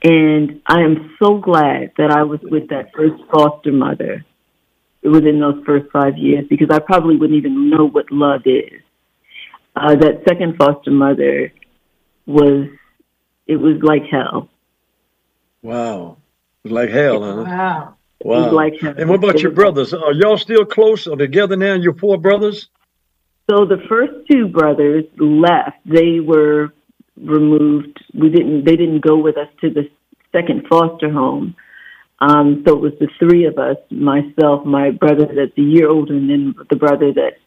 [0.02, 4.24] And I am so glad that I was with that first foster mother
[5.02, 8.80] within those first five years because I probably wouldn't even know what love is.
[9.74, 11.52] Uh, that second foster mother
[12.26, 12.68] was,
[13.46, 14.48] it was like hell.
[15.62, 16.18] Wow.
[16.64, 17.44] It was like hell, huh?
[17.44, 17.96] Wow.
[18.24, 18.50] Wow.
[18.52, 19.92] like and what about your brothers?
[19.92, 22.68] Are y'all still close or together now, your four brothers?
[23.48, 25.78] So the first two brothers left.
[25.84, 26.72] They were
[27.16, 27.98] removed.
[28.12, 28.64] We didn't.
[28.64, 29.88] They didn't go with us to the
[30.32, 31.54] second foster home.
[32.18, 36.14] Um, so it was the three of us: myself, my brother that's a year older,
[36.14, 37.40] and then the brother that's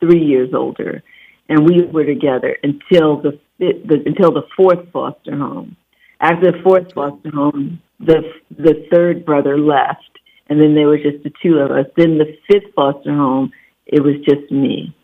[0.00, 1.02] three years older,
[1.48, 5.76] and we were together until the, the until the fourth foster home.
[6.20, 11.22] After the fourth foster home, the the third brother left, and then there were just
[11.22, 11.86] the two of us.
[11.96, 13.52] Then the fifth foster home,
[13.86, 14.94] it was just me.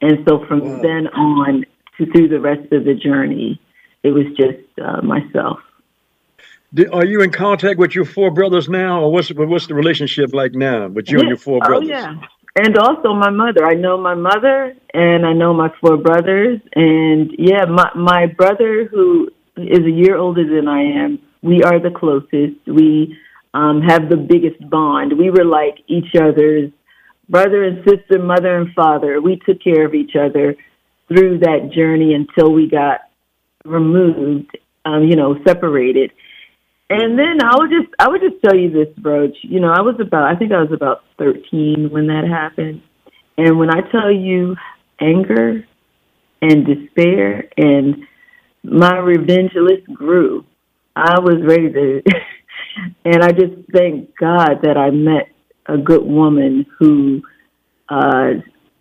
[0.00, 0.78] And so from Wow.
[0.82, 1.64] then on
[1.96, 3.60] to through the rest of the journey,
[4.02, 5.58] it was just uh, myself.
[6.92, 10.52] Are you in contact with your four brothers now, or what's what's the relationship like
[10.54, 11.88] now with you and your four brothers?
[11.88, 12.14] yeah.
[12.56, 13.64] And also my mother.
[13.64, 16.60] I know my mother and I know my four brothers.
[16.74, 21.78] And yeah, my my brother who is a year older than I am, we are
[21.80, 22.58] the closest.
[22.66, 23.16] We
[23.54, 25.16] um have the biggest bond.
[25.18, 26.70] We were like each other's
[27.28, 29.20] brother and sister, mother and father.
[29.20, 30.56] We took care of each other
[31.08, 33.00] through that journey until we got
[33.64, 36.12] removed, um, you know, separated.
[36.90, 39.36] And then I would just I would just tell you this, Roach.
[39.42, 42.82] You know, I was about I think I was about thirteen when that happened.
[43.36, 44.56] And when I tell you
[45.00, 45.64] anger
[46.40, 48.04] and despair and
[48.62, 50.44] my revenge list grew.
[50.94, 52.02] I was ready to
[53.04, 55.28] and I just thank God that I met
[55.68, 57.22] a good woman who
[57.88, 58.32] uh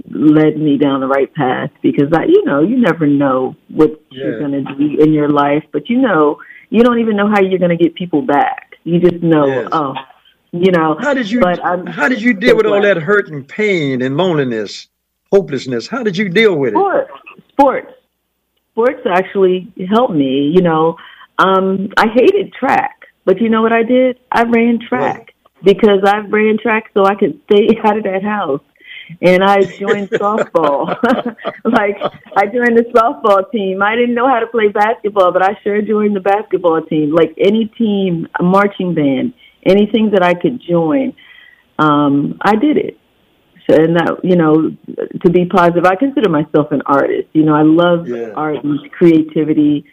[0.10, 4.40] led me down the right path because I you know, you never know what you're
[4.40, 7.76] gonna do in your life, but you know you don't even know how you're going
[7.76, 8.76] to get people back.
[8.84, 9.70] You just know, Yes.
[9.72, 9.94] oh,
[10.52, 10.98] you know.
[11.00, 14.02] How did you But I'm how did you deal with all that hurt and pain
[14.02, 14.88] and loneliness,
[15.32, 15.88] hopelessness?
[15.88, 16.78] How did you deal with it?
[16.78, 17.12] Sports,
[17.50, 17.94] sports,
[18.72, 20.52] sports actually helped me.
[20.54, 20.98] You know,
[21.38, 24.20] um, I hated track, but you know what I did?
[24.32, 28.62] I ran track because I ran track so I could stay out of that house.
[29.22, 30.88] And I joined softball.
[31.64, 31.98] like
[32.36, 33.82] I joined the softball team.
[33.82, 37.14] I didn't know how to play basketball, but I sure joined the basketball team.
[37.16, 39.34] Like any team, a marching band,
[39.66, 41.16] anything that I could join,
[41.80, 42.98] um, I did it.
[43.70, 44.76] So, and that you know,
[45.24, 47.30] to be positive, I consider myself an artist.
[47.34, 48.32] You know, I love Yeah.
[48.36, 49.86] art and creativity.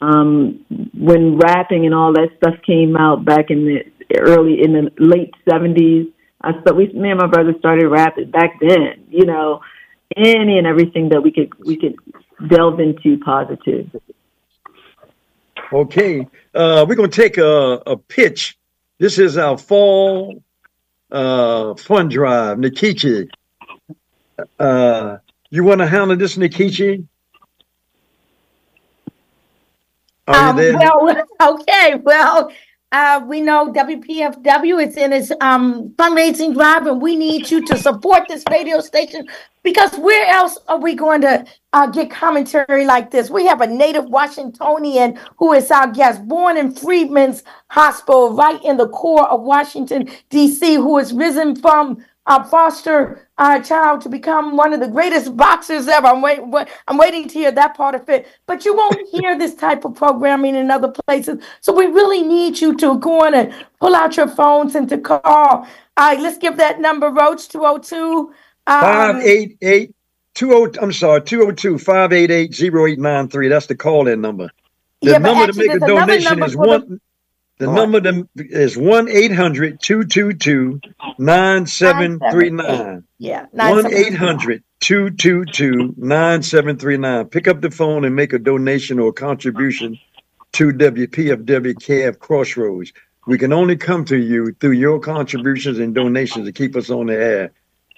[0.00, 3.84] Um, when rapping and all that stuff came out back in the
[4.20, 6.08] early in the late seventies,
[6.40, 9.06] I thought we, me and my brother started rapping back then.
[9.08, 9.60] You know,
[10.16, 11.96] any and everything that we could we could
[12.48, 13.90] delve into positive.
[15.72, 18.58] Okay, uh, we're gonna take a, a pitch.
[18.98, 20.42] This is our fall
[21.10, 23.28] uh, fun drive, Nkechi.
[24.58, 25.18] Uh,
[25.50, 27.06] you want to handle this, Nkechi?
[30.26, 31.94] Um, well, okay.
[31.96, 32.50] Well,
[32.94, 37.76] uh, we know WPFW is in its um, fundraising drive, and we need you to
[37.76, 39.26] support this radio station
[39.64, 43.30] because where else are we going to uh, get commentary like this?
[43.30, 48.76] We have a native Washingtonian who is our guest, born in Freedmen's Hospital, right in
[48.76, 54.56] the core of Washington, D.C., who has risen from a foster uh, child to become
[54.56, 56.06] one of the greatest boxers ever.
[56.06, 58.26] I'm, wait, wait, I'm waiting to hear that part of it.
[58.46, 61.42] But you won't hear this type of programming in other places.
[61.60, 64.96] So we really need you to go on and pull out your phones and to
[64.98, 65.20] call.
[65.24, 65.66] All
[65.98, 68.32] right, let's give that number, Roach, 202.
[68.66, 69.94] Five Um, eight eight
[70.34, 70.72] two oh.
[70.80, 73.48] I'm sorry, 202-588-0893.
[73.50, 74.48] That's the call-in number.
[75.02, 76.88] The Yeah, number to make a donation is one.
[76.88, 76.98] the-
[77.58, 77.74] one.
[77.74, 80.80] The number them is 1 800 222
[81.18, 83.04] 9739.
[83.18, 83.46] Yeah.
[83.52, 87.26] 1 800 222 9739.
[87.26, 89.98] Pick up the phone and make a donation or contribution
[90.52, 92.92] to WPFW KF Crossroads.
[93.26, 97.06] We can only come to you through your contributions and donations to keep us on
[97.06, 97.52] the air.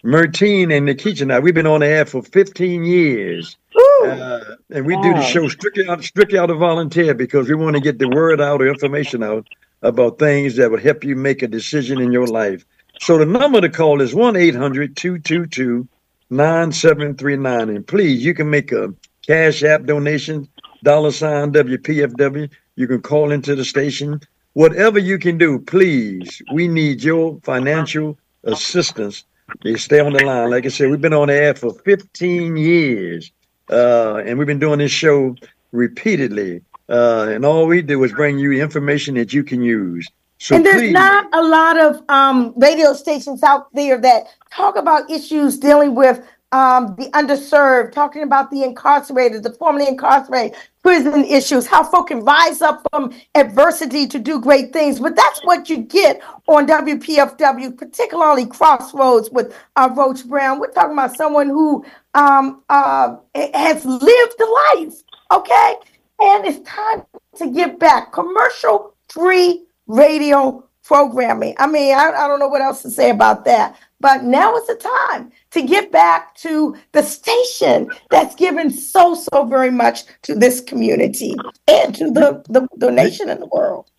[0.05, 3.57] Mertine and Nkechi and I, we've been on the air for 15 years.
[4.05, 7.75] Uh, and we do the show strictly out, strictly out of volunteer because we want
[7.77, 9.47] to get the word out or information out
[9.83, 12.65] about things that would help you make a decision in your life.
[13.01, 15.87] So the number to call is 1 800 222
[16.31, 17.69] 9739.
[17.69, 18.93] And please, you can make a
[19.27, 20.49] Cash App donation,
[20.83, 22.51] dollar sign WPFW.
[22.77, 24.21] You can call into the station.
[24.55, 29.25] Whatever you can do, please, we need your financial assistance.
[29.63, 30.51] You stay on the line.
[30.51, 33.31] Like I said, we've been on the air for 15 years,
[33.71, 35.37] uh, and we've been doing this show
[35.73, 36.63] repeatedly.
[36.89, 40.09] Uh, and all we do is bring you information that you can use.
[40.39, 44.77] So and there's please, not a lot of um, radio stations out there that talk
[44.77, 51.25] about issues dealing with um, the underserved, talking about the incarcerated, the formerly incarcerated, prison
[51.25, 55.01] issues, how folk can rise up from adversity to do great things.
[55.01, 60.61] But that's what you get on WPFW, particularly Crossroads with uh, Roach Brown.
[60.61, 61.85] We're talking about someone who
[62.17, 64.95] um, uh, has lived the life,
[65.31, 65.75] okay?
[66.19, 67.03] And it's time
[67.37, 68.13] to give back.
[68.13, 71.55] Commercial free radio programming.
[71.59, 73.77] I mean, I, I don't know what else to say about that.
[74.01, 79.45] But now is the time to give back to the station that's given so, so
[79.45, 81.35] very much to this community
[81.67, 83.91] and to the, the, the nation and the world.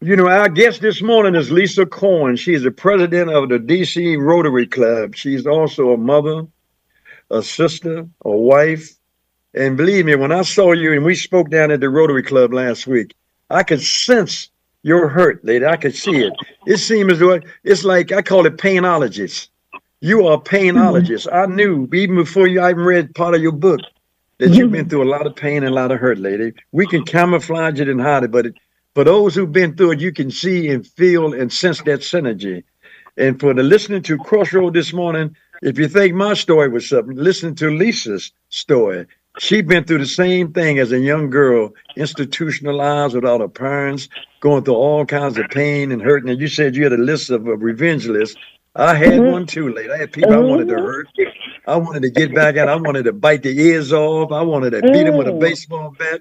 [0.00, 2.36] You know, our guest this morning is Lisa Corn.
[2.36, 5.14] She's the president of the DC Rotary Club.
[5.14, 6.46] She's also a mother,
[7.30, 8.90] a sister, a wife.
[9.54, 12.52] And believe me, when I saw you and we spoke down at the Rotary Club
[12.52, 13.14] last week,
[13.50, 14.50] I could sense
[14.82, 15.64] your hurt, lady.
[15.64, 16.32] I could see it.
[16.66, 19.48] It seemed as though it's like I call it painologist.
[20.00, 21.32] You are a painologist.
[21.32, 23.80] I knew even before you I even read part of your book
[24.38, 26.52] that you've been through a lot of pain and a lot of hurt, lady.
[26.72, 28.54] We can camouflage it and hide it, but it,
[28.94, 32.64] for those who've been through it, you can see and feel and sense that synergy.
[33.16, 37.16] And for the listening to Crossroad this morning, if you think my story was something,
[37.16, 39.06] listen to Lisa's story.
[39.38, 44.62] She'd been through the same thing as a young girl, institutionalized without her parents, going
[44.62, 46.28] through all kinds of pain and hurting.
[46.28, 48.36] And you said you had a list of a revenge list.
[48.76, 49.32] I had mm-hmm.
[49.32, 49.90] one too, lady.
[49.90, 50.84] I had people I wanted to mm-hmm.
[50.84, 51.08] hurt.
[51.66, 52.68] I wanted to get back at.
[52.68, 54.32] I wanted to bite the ears off.
[54.32, 55.40] I wanted to beat them with a mm.
[55.40, 56.20] baseball bat.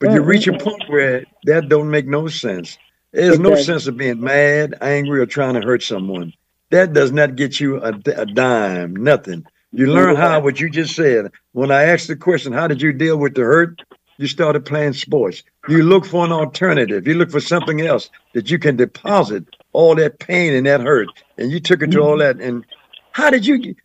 [0.00, 0.68] But you reach a mm-hmm.
[0.68, 2.76] point where that don't make no sense.
[3.12, 6.32] There's no sense of being mad, angry, or trying to hurt someone.
[6.74, 9.46] That does not get you a, a dime, nothing.
[9.70, 11.30] You learn how what you just said.
[11.52, 13.80] When I asked the question, how did you deal with the hurt?
[14.18, 15.44] You started playing sports.
[15.68, 17.06] You look for an alternative.
[17.06, 21.06] You look for something else that you can deposit all that pain and that hurt.
[21.38, 22.40] And you took it to all that.
[22.40, 22.66] And
[23.12, 23.76] how did you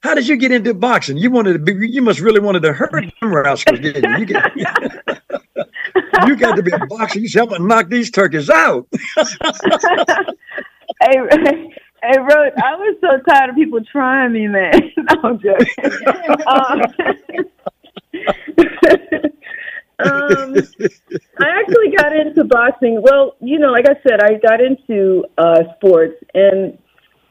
[0.00, 1.18] how did you get into boxing?
[1.18, 4.18] You wanted to be you must really wanted to hurt them rascals, didn't you?
[4.18, 4.56] You, get,
[6.26, 7.20] you got to be a boxer.
[7.20, 8.88] You said, I'm gonna knock these turkeys out.
[11.00, 11.68] hey,
[12.02, 14.72] hey, Rose, I was so tired of people trying me, man.
[14.96, 15.68] no, I'm joking.
[16.46, 16.80] um,
[20.04, 20.56] um,
[21.40, 23.00] I actually got into boxing.
[23.02, 26.76] Well, you know, like I said, I got into uh, sports, and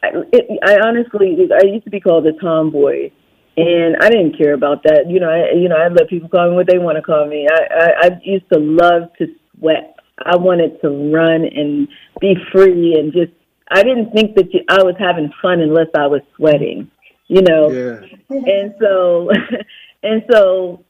[0.04, 3.12] I, it, I honestly, I used to be called a tomboy,
[3.58, 5.06] and I didn't care about that.
[5.10, 7.28] You know, I, you know, I let people call me what they want to call
[7.28, 7.48] me.
[7.52, 9.96] I, I, I used to love to sweat.
[10.24, 11.88] I wanted to run and
[12.20, 13.32] be free, and just
[13.72, 16.92] I didn't think that you, I was having fun unless I was sweating.
[17.28, 18.02] You know, Yeah.
[18.30, 19.30] and so
[20.04, 20.84] and so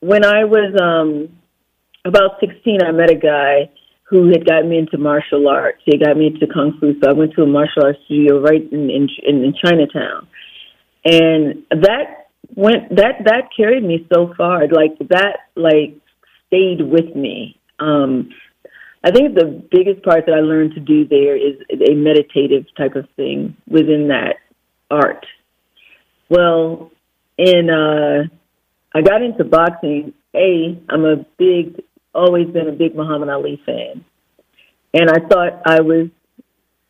[0.00, 1.28] when I was um
[2.04, 3.70] about sixteen I met a guy
[4.12, 5.80] who had got me into martial arts.
[5.86, 6.92] He got me into kung fu.
[7.02, 10.26] So I went to a martial arts studio right in in, in Chinatown.
[11.04, 14.66] And that went that that carried me so far.
[14.68, 15.96] Like that like
[16.48, 17.56] stayed with me.
[17.78, 18.30] Um
[19.04, 22.94] I think the biggest part that I learned to do there is a meditative type
[22.94, 24.36] of thing within that
[24.90, 25.26] art.
[26.28, 26.92] Well,
[27.36, 28.28] in uh,
[28.94, 30.14] I got into boxing.
[30.34, 31.82] A, I'm a big,
[32.14, 34.04] always been a big Muhammad Ali fan,
[34.94, 36.08] and I thought I was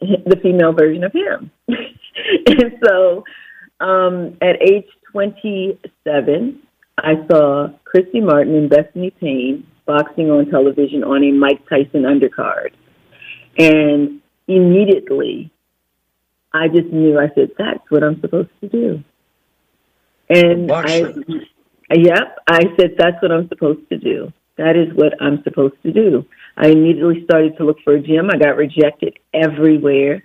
[0.00, 1.50] the female version of him.
[1.68, 3.24] and so,
[3.80, 6.62] um, at age 27,
[6.98, 12.70] I saw Christy Martin and Bethany Payne boxing on television on a Mike Tyson undercard,
[13.58, 15.50] and immediately,
[16.52, 17.18] I just knew.
[17.18, 19.02] I said, "That's what I'm supposed to do."
[20.28, 21.14] And I,
[21.94, 24.32] yep, I said that's what I'm supposed to do.
[24.56, 26.24] That is what I'm supposed to do.
[26.56, 28.30] I immediately started to look for a gym.
[28.30, 30.22] I got rejected everywhere,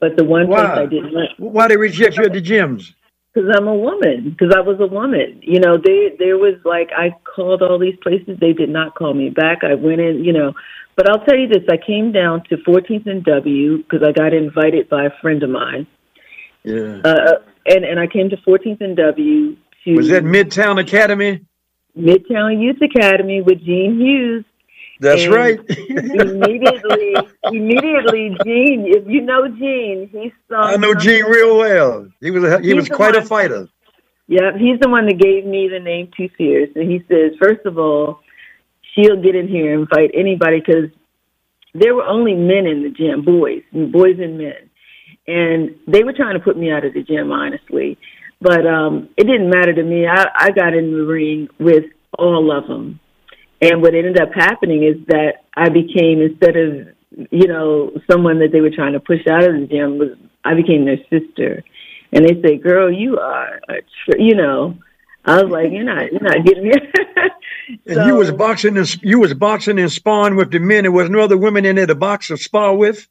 [0.00, 2.94] but the one place I didn't like Why they reject you at the gyms?
[3.38, 4.30] Because I'm a woman.
[4.30, 5.40] Because I was a woman.
[5.42, 8.38] You know, they there was like I called all these places.
[8.40, 9.58] They did not call me back.
[9.62, 10.24] I went in.
[10.24, 10.52] You know,
[10.96, 14.34] but I'll tell you this: I came down to 14th and W because I got
[14.34, 15.86] invited by a friend of mine.
[16.64, 17.00] Yeah.
[17.04, 17.34] Uh,
[17.66, 21.44] and and I came to 14th and W to Was that Midtown Academy?
[21.96, 24.44] Midtown Youth Academy with Gene Hughes.
[25.00, 25.60] That's And right.
[25.68, 28.84] immediately, immediately, Gene.
[28.86, 30.32] If you know Gene, he's.
[30.48, 30.62] saw.
[30.62, 32.08] I know Gene real well.
[32.20, 33.68] He was a, he was the quite a fighter.
[34.26, 37.64] Yeah, he's the one that gave me the name Too Fierce, and he says, first
[37.64, 38.20] of all,
[38.94, 40.90] she'll get in here and fight anybody because
[41.74, 44.68] there were only men in the gym, boys, boys and men,
[45.26, 47.96] and they were trying to put me out of the gym, honestly.
[48.40, 50.06] But um, it didn't matter to me.
[50.06, 51.84] I, I got in the ring with
[52.18, 53.00] all of them,
[53.60, 56.88] and what ended up happening is that I became instead of
[57.30, 60.10] you know someone that they were trying to push out of the gym was
[60.44, 61.64] I became their sister
[62.12, 64.78] and they say, "Girl, you are a tr-, you know."
[65.24, 66.72] I was like, "You're not, you're not getting me."
[67.86, 70.84] And you was boxing and you was boxing and sparring with the men.
[70.84, 73.06] There was no other women in there to box or spar with.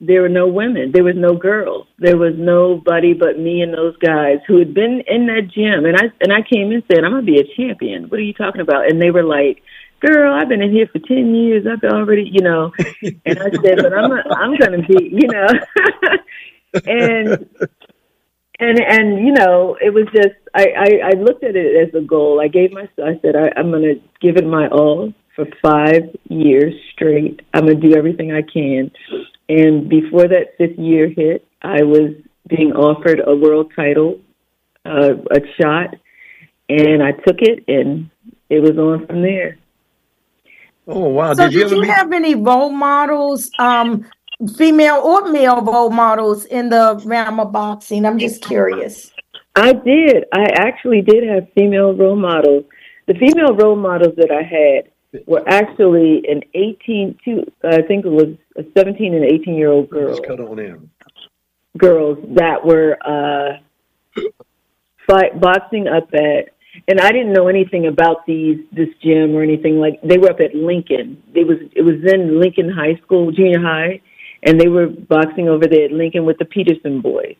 [0.00, 3.94] there were no women, there was no girls, there was nobody but me and those
[3.98, 5.84] guys who had been in that gym.
[5.84, 8.32] And I and I came in saying, "I'm gonna be a champion." What are you
[8.32, 8.88] talking about?
[8.88, 9.62] And they were like,
[10.00, 11.66] "Girl, I've been in here for ten years.
[11.66, 12.72] I've already, you know."
[13.24, 15.48] And I said, "But I'm, I'm gonna be, you know."
[16.86, 17.46] and
[18.60, 22.04] and and you know it was just I, I i looked at it as a
[22.04, 25.46] goal i gave my i said I, i'm going to give it my all for
[25.62, 28.92] five years straight i'm going to do everything i can
[29.48, 32.12] and before that fifth year hit i was
[32.48, 34.20] being offered a world title
[34.84, 35.94] uh, a shot
[36.68, 38.10] and i took it and
[38.48, 39.58] it was on from there
[40.90, 41.34] Oh wow!
[41.34, 41.90] So did you did ever you meet?
[41.90, 44.04] have any role models, um,
[44.56, 48.04] female or male role models in the realm of boxing?
[48.04, 49.12] I'm just curious.
[49.56, 50.24] I did.
[50.32, 52.64] I actually did have female role models.
[53.06, 54.90] The female role models that I had
[55.26, 59.90] were actually an 18 to I think it was a 17 and 18 year old
[59.90, 60.88] girl Just cut on in.
[61.78, 63.58] girls that were uh
[65.08, 66.50] fight boxing up at
[66.88, 70.40] and I didn't know anything about these this gym or anything like they were up
[70.40, 71.22] at Lincoln.
[71.34, 74.00] They was it was in Lincoln High School, junior high,
[74.42, 77.36] and they were boxing over there at Lincoln with the Peterson boys.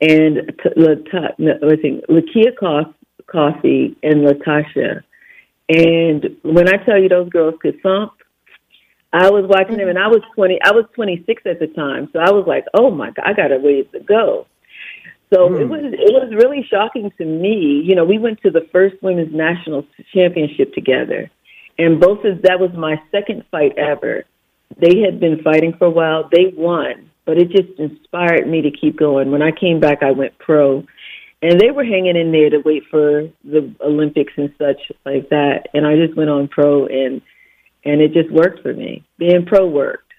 [0.00, 2.94] And Lakia Coff-
[3.26, 5.02] Coffee and Latasha.
[5.68, 8.12] And when I tell you those girls could thump,
[9.12, 10.58] I was watching them, and I was twenty.
[10.62, 13.32] I was twenty six at the time, so I was like, "Oh my god, I
[13.32, 14.46] got a ways to go."
[15.32, 15.70] So it hmm.
[15.70, 17.82] was it was really shocking to me.
[17.84, 21.30] You know, we went to the first women's national championship together,
[21.78, 24.24] and both of that was my second fight ever.
[24.78, 26.28] They had been fighting for a while.
[26.32, 29.30] They won, but it just inspired me to keep going.
[29.30, 30.84] When I came back, I went pro,
[31.42, 35.68] and they were hanging in there to wait for the Olympics and such like that.
[35.74, 37.20] And I just went on pro, and
[37.84, 39.04] and it just worked for me.
[39.18, 40.12] Being pro worked.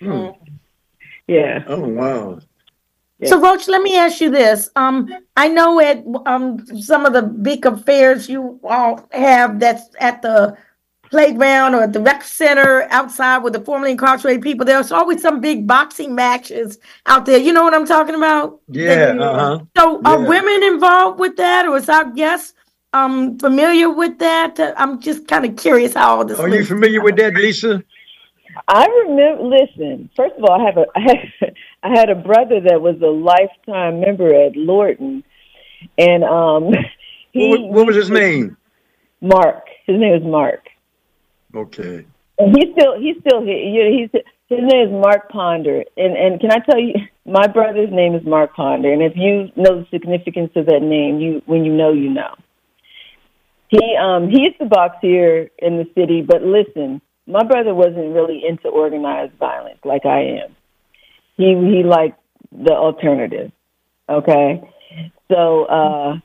[0.00, 0.28] Hmm.
[1.26, 1.64] yeah.
[1.66, 2.40] Oh wow!
[3.28, 4.70] So, Roach, let me ask you this.
[4.76, 10.22] Um, I know at um some of the big affairs you all have that's at
[10.22, 10.56] the
[11.10, 14.64] playground or at the rec center outside with the formerly incarcerated people.
[14.64, 17.38] There's always some big boxing matches out there.
[17.38, 18.60] You know what I'm talking about?
[18.68, 19.14] Yeah.
[19.20, 19.64] Uh huh.
[19.76, 22.54] So, are women involved with that, or is our guest
[22.92, 24.58] um familiar with that?
[24.76, 26.38] I'm just kind of curious how all this.
[26.38, 27.84] Are you familiar with that, Lisa?
[28.68, 29.42] I remember.
[29.44, 32.96] Listen, first of all, I have a I had, I had a brother that was
[33.02, 35.24] a lifetime member at Lorton,
[35.98, 36.72] and um,
[37.32, 38.56] he What, what was his name?
[39.20, 39.64] Mark.
[39.86, 40.64] His name is Mark,
[41.54, 42.04] Okay.
[42.38, 43.56] and he's still he's still here.
[43.56, 46.94] You know, he's his name is Mark Ponder, and and can I tell you,
[47.24, 51.20] my brother's name is Mark Ponder, and if you know the significance of that name,
[51.20, 52.34] you when you know, you know.
[53.68, 57.00] He um he used to box here in the city, but listen,
[57.32, 60.56] my brother wasn't really into organized violence like I am.
[61.36, 62.20] He he liked
[62.52, 63.50] the alternative.
[64.08, 64.62] Okay.
[65.30, 66.18] So uh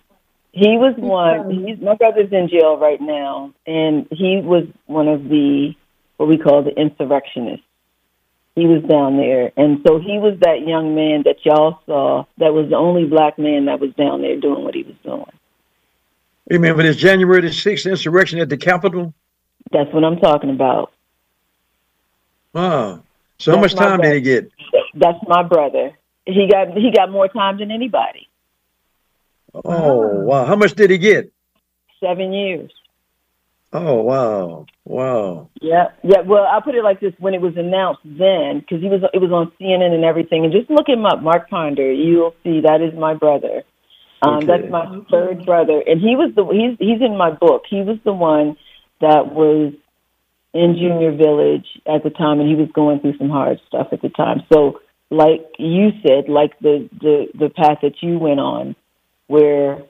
[0.51, 5.23] he was one he's my brother's in jail right now and he was one of
[5.23, 5.73] the
[6.17, 7.63] what we call the insurrectionists.
[8.55, 12.53] He was down there and so he was that young man that y'all saw that
[12.53, 15.31] was the only black man that was down there doing what he was doing.
[16.49, 19.13] You remember this January the sixth insurrection at the Capitol?
[19.71, 20.91] That's what I'm talking about.
[22.57, 23.03] Wow.
[23.37, 24.51] So That's much time did he get?
[24.95, 25.91] That's my brother.
[26.25, 28.27] He got he got more time than anybody.
[29.53, 30.45] Oh wow.
[30.45, 31.31] How much did he get?
[32.03, 32.71] Seven years.
[33.73, 35.49] Oh wow, wow.
[35.61, 36.21] Yeah, yeah.
[36.21, 39.19] Well, I'll put it like this: when it was announced then, because he was, it
[39.19, 40.45] was on CNN and everything.
[40.45, 41.91] And just look him up, Mark Ponder.
[41.91, 43.63] You'll see that is my brother.
[44.21, 44.45] Um, Okay.
[44.47, 47.63] That's my third brother, and he was the he's he's in my book.
[47.69, 48.57] He was the one
[49.01, 49.73] that was
[50.53, 54.01] in Junior Village at the time, and he was going through some hard stuff at
[54.01, 54.41] the time.
[54.51, 54.79] So,
[55.09, 58.75] like you said, like the the the path that you went on,
[59.27, 59.83] where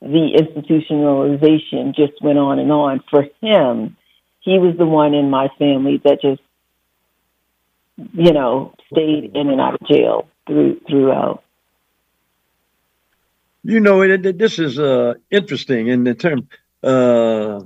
[0.00, 3.02] the institutionalization just went on and on.
[3.10, 3.96] For him,
[4.40, 6.40] he was the one in my family that just,
[8.14, 11.42] you know, stayed in and out of jail through throughout.
[13.64, 16.48] You know, it, it- this is uh, interesting in the term.
[16.82, 17.62] Uh,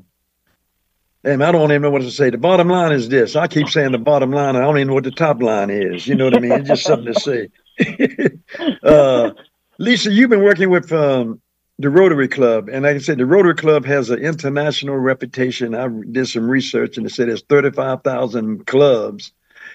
[1.25, 2.31] and I don't even know what to say.
[2.31, 3.37] The bottom line is this.
[3.37, 4.57] I keep saying the bottom line.
[4.57, 6.07] I don't even know what the top line is.
[6.07, 6.53] You know what I mean?
[6.53, 7.49] It's just something to say.
[8.83, 9.31] uh,
[9.79, 11.41] Lisa, you've been working with um,
[11.79, 15.75] the Rotary Club, and like I said, the Rotary Club has an international reputation.
[15.75, 19.33] I did some research, and it said there's 35,000 clubs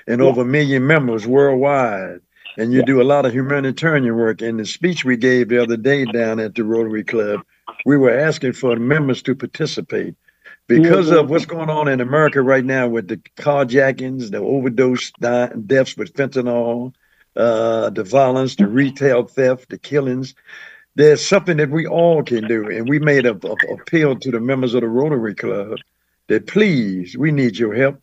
[0.07, 2.19] and over a million members worldwide.
[2.57, 4.41] And you do a lot of humanitarian work.
[4.41, 7.41] And the speech we gave the other day down at the Rotary Club,
[7.85, 10.15] we were asking for members to participate
[10.67, 15.51] because of what's going on in America right now with the carjackings, the overdose di-
[15.65, 16.93] deaths with fentanyl,
[17.35, 20.35] uh, the violence, the retail theft, the killings.
[20.95, 24.39] There's something that we all can do, and we made a, a appeal to the
[24.39, 25.77] members of the Rotary Club
[26.27, 28.01] that please, we need your help,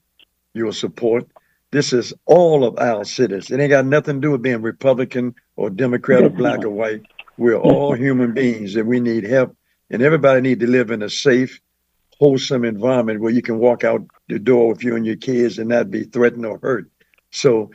[0.54, 1.26] your support.
[1.72, 3.50] This is all of our citizens.
[3.50, 7.02] It ain't got nothing to do with being Republican or Democrat or black or white.
[7.36, 9.56] We're all human beings, and we need help.
[9.90, 11.60] And everybody need to live in a safe,
[12.24, 15.68] wholesome environment where you can walk out the door with you and your kids and
[15.68, 16.90] not be threatened or hurt.
[17.32, 17.70] So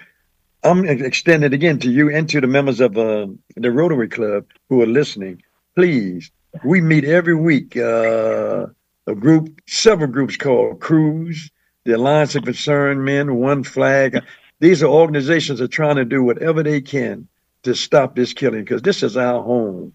[0.64, 4.82] I'm extending again to you and to the members of uh, the Rotary Club who
[4.82, 5.44] are listening.
[5.76, 6.32] Please,
[6.64, 7.78] we meet every week.
[7.78, 8.66] Uh,
[9.06, 11.52] a group, several groups called Crews,
[11.86, 14.20] the Alliance of Concerned Men, One Flag.
[14.60, 17.28] These are organizations that are trying to do whatever they can
[17.64, 19.94] to stop this killing because this is our home.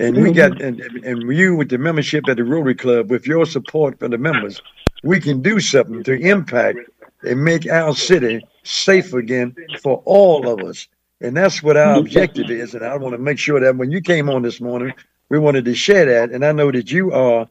[0.00, 3.44] And we got and, and you with the membership at the Rotary Club, with your
[3.44, 4.60] support for the members,
[5.02, 6.78] we can do something to impact
[7.22, 10.88] and make our city safe again for all of us.
[11.20, 12.74] And that's what our objective is.
[12.74, 14.94] And I want to make sure that when you came on this morning,
[15.28, 16.30] we wanted to share that.
[16.34, 17.46] And I know that you are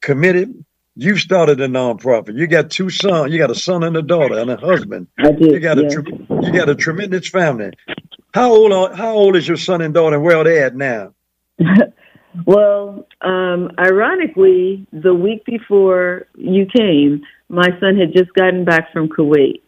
[0.00, 0.64] committed.
[0.94, 2.36] You've started a nonprofit.
[2.36, 3.32] You got two sons.
[3.32, 5.08] You got a son and a daughter and a husband.
[5.18, 5.88] I did, You got a yeah.
[5.88, 7.72] tre- you got a tremendous family.
[8.32, 10.14] How old are, how old is your son and daughter?
[10.16, 11.14] and Where are they at now?
[12.46, 19.08] Well, um, ironically, the week before you came, my son had just gotten back from
[19.08, 19.62] Kuwait.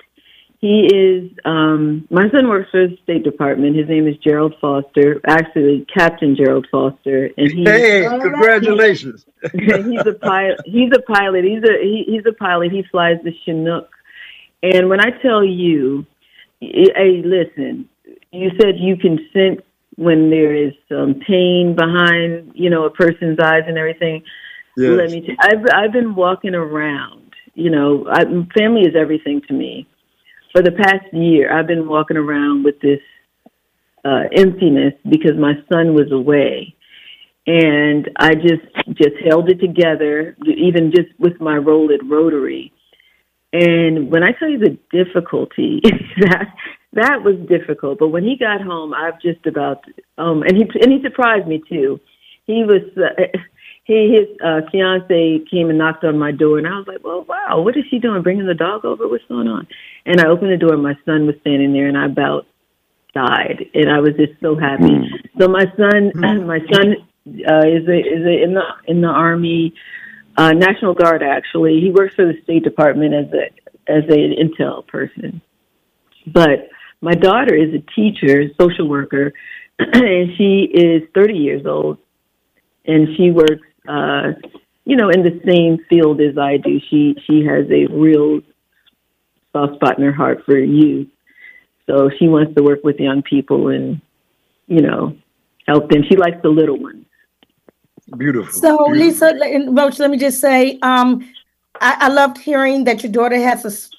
[0.60, 3.74] He is, um, my son works for the State Department.
[3.74, 7.30] His name is Gerald Foster, actually Captain Gerald Foster.
[7.36, 9.26] And he, Hey, congratulations.
[9.52, 10.60] he's a pilot.
[10.64, 11.44] He's a pilot.
[11.44, 12.70] He's a he, he's a pilot.
[12.70, 13.90] He flies the Chinook.
[14.62, 16.06] And when I tell you,
[16.60, 17.88] hey, listen,
[18.30, 19.62] you said you can sense
[19.96, 24.22] when there is some pain behind, you know, a person's eyes and everything.
[24.76, 24.90] Yes.
[24.98, 25.20] Let me.
[25.20, 27.34] T- I've I've been walking around.
[27.54, 28.24] You know, I,
[28.58, 29.86] family is everything to me.
[30.52, 33.00] For the past year, I've been walking around with this
[34.04, 36.74] uh, emptiness because my son was away,
[37.46, 38.64] and I just
[38.94, 42.72] just held it together, even just with my role at Rotary.
[43.52, 45.80] And when I tell you the difficulty,
[46.20, 46.48] that
[46.94, 47.98] that was difficult.
[47.98, 49.84] But when he got home, I've just about
[50.18, 52.00] um, and he and he surprised me too.
[52.46, 53.38] He was uh,
[53.84, 57.24] he his uh, fiance came and knocked on my door, and I was like, "Well,
[57.28, 58.22] wow, what is she doing?
[58.22, 59.08] Bringing the dog over?
[59.08, 59.66] What's going on?"
[60.04, 62.46] And I opened the door, and my son was standing there, and I about
[63.14, 65.08] died, and I was just so happy.
[65.38, 66.12] So my son,
[66.46, 69.74] my son uh, is a, is a, in the in the army,
[70.36, 71.22] uh, National Guard.
[71.22, 75.40] Actually, he works for the State Department as a as a intel person.
[76.26, 76.68] But
[77.02, 79.32] my daughter is a teacher, social worker,
[79.78, 81.98] and she is 30 years old,
[82.86, 84.32] and she works, uh,
[84.84, 86.80] you know, in the same field as I do.
[86.88, 88.40] She she has a real
[89.52, 91.08] soft spot in her heart for youth,
[91.86, 94.00] so she wants to work with young people and,
[94.68, 95.16] you know,
[95.66, 96.04] help them.
[96.08, 97.04] She likes the little ones.
[98.16, 98.52] Beautiful.
[98.52, 99.28] So, Beautiful.
[99.28, 101.28] Lisa and Roach, let me just say, um,
[101.80, 103.90] I, I loved hearing that your daughter has a s-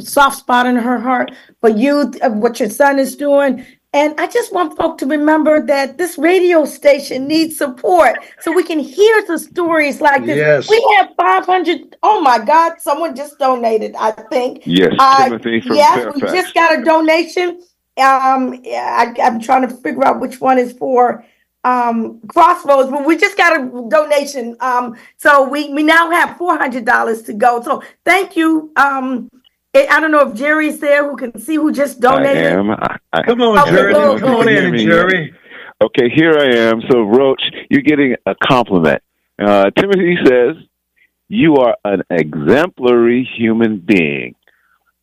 [0.00, 3.64] soft spot in her heart for you, uh, what your son is doing.
[3.94, 8.64] And I just want folk to remember that this radio station needs support so we
[8.64, 10.36] can hear the stories like this.
[10.36, 10.68] Yes.
[10.68, 11.96] We have 500.
[12.02, 14.62] Oh my God, someone just donated, I think.
[14.66, 17.60] Yes, Uh, Timothy from yes, we just got a donation.
[17.96, 21.24] Um, I, I'm trying to figure out which one is for
[21.62, 24.56] um, Crossroads, but we just got a donation.
[24.58, 27.62] Um, so we, we now have $400 to go.
[27.62, 28.72] So thank you.
[28.74, 29.30] Um,
[29.74, 32.46] I I don't know if Jerry's there who can see who just donated.
[32.46, 32.70] I am.
[32.70, 33.92] I, I, Come on, Okay, Jerry.
[33.92, 34.84] go- Come on Can you hear in, me?
[34.84, 35.34] Jerry.
[35.82, 36.80] Okay, here I am.
[36.90, 39.02] So, Roach, you're getting a compliment.
[39.38, 40.56] Uh, Timothy says,
[41.28, 44.34] You are an exemplary human being.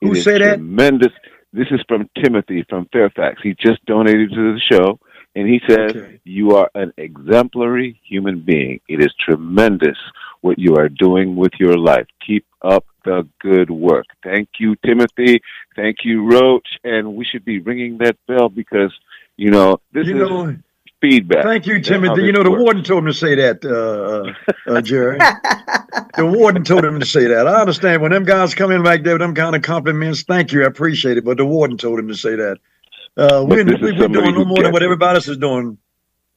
[0.01, 0.55] It Who is say that?
[0.55, 1.11] Tremendous.
[1.53, 3.41] This is from Timothy from Fairfax.
[3.43, 4.99] He just donated to the show,
[5.35, 6.21] and he says, Okay.
[6.23, 8.79] You are an exemplary human being.
[8.87, 9.97] It is tremendous
[10.39, 12.07] what you are doing with your life.
[12.25, 14.05] Keep up the good work.
[14.23, 15.41] Thank you, Timothy.
[15.75, 16.67] Thank you, Roach.
[16.83, 18.93] And we should be ringing that bell because,
[19.37, 20.55] you know, this You is know,
[21.01, 21.43] feedback.
[21.43, 22.23] thank you, Timothy.
[22.23, 22.61] You know, the works.
[22.63, 25.17] warden told him to say that, uh, uh, Jerry.
[26.17, 27.47] the warden told him to say that.
[27.47, 30.23] I understand when them guys come in like that with them kind of compliments.
[30.23, 31.25] Thank you, I appreciate it.
[31.25, 32.57] But the warden told him to say that.
[33.17, 35.37] Uh, we, But this is we, we're doing no more than what everybody else is
[35.37, 35.77] doing.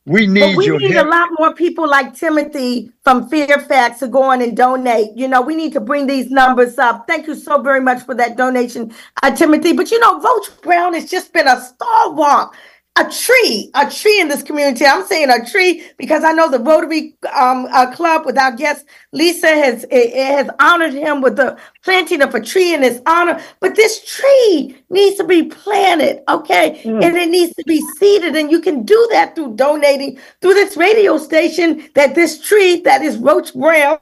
[0.06, 4.22] We need But we need a lot more people like Timothy from Fairfax to go
[4.22, 5.16] on and donate.
[5.16, 7.06] You know, we need to bring these numbers up.
[7.06, 8.92] Thank you so very much for that donation,
[9.22, 9.72] uh, Timothy.
[9.72, 12.54] But you know, Roach Brown has just been a stalwart,
[12.96, 14.86] a tree, a tree in this community.
[14.86, 18.86] I'm saying a tree because I know the Rotary um, uh, Club with our guest
[19.10, 23.02] Lisa has eh, eh, has honored him with the planting of a tree in his
[23.06, 23.42] honor.
[23.58, 28.48] But this tree needs to be planted, okay, and it needs to be seeded, and
[28.48, 31.88] you can do that through donating through this radio station.
[31.96, 33.98] That this tree that is Roach Brown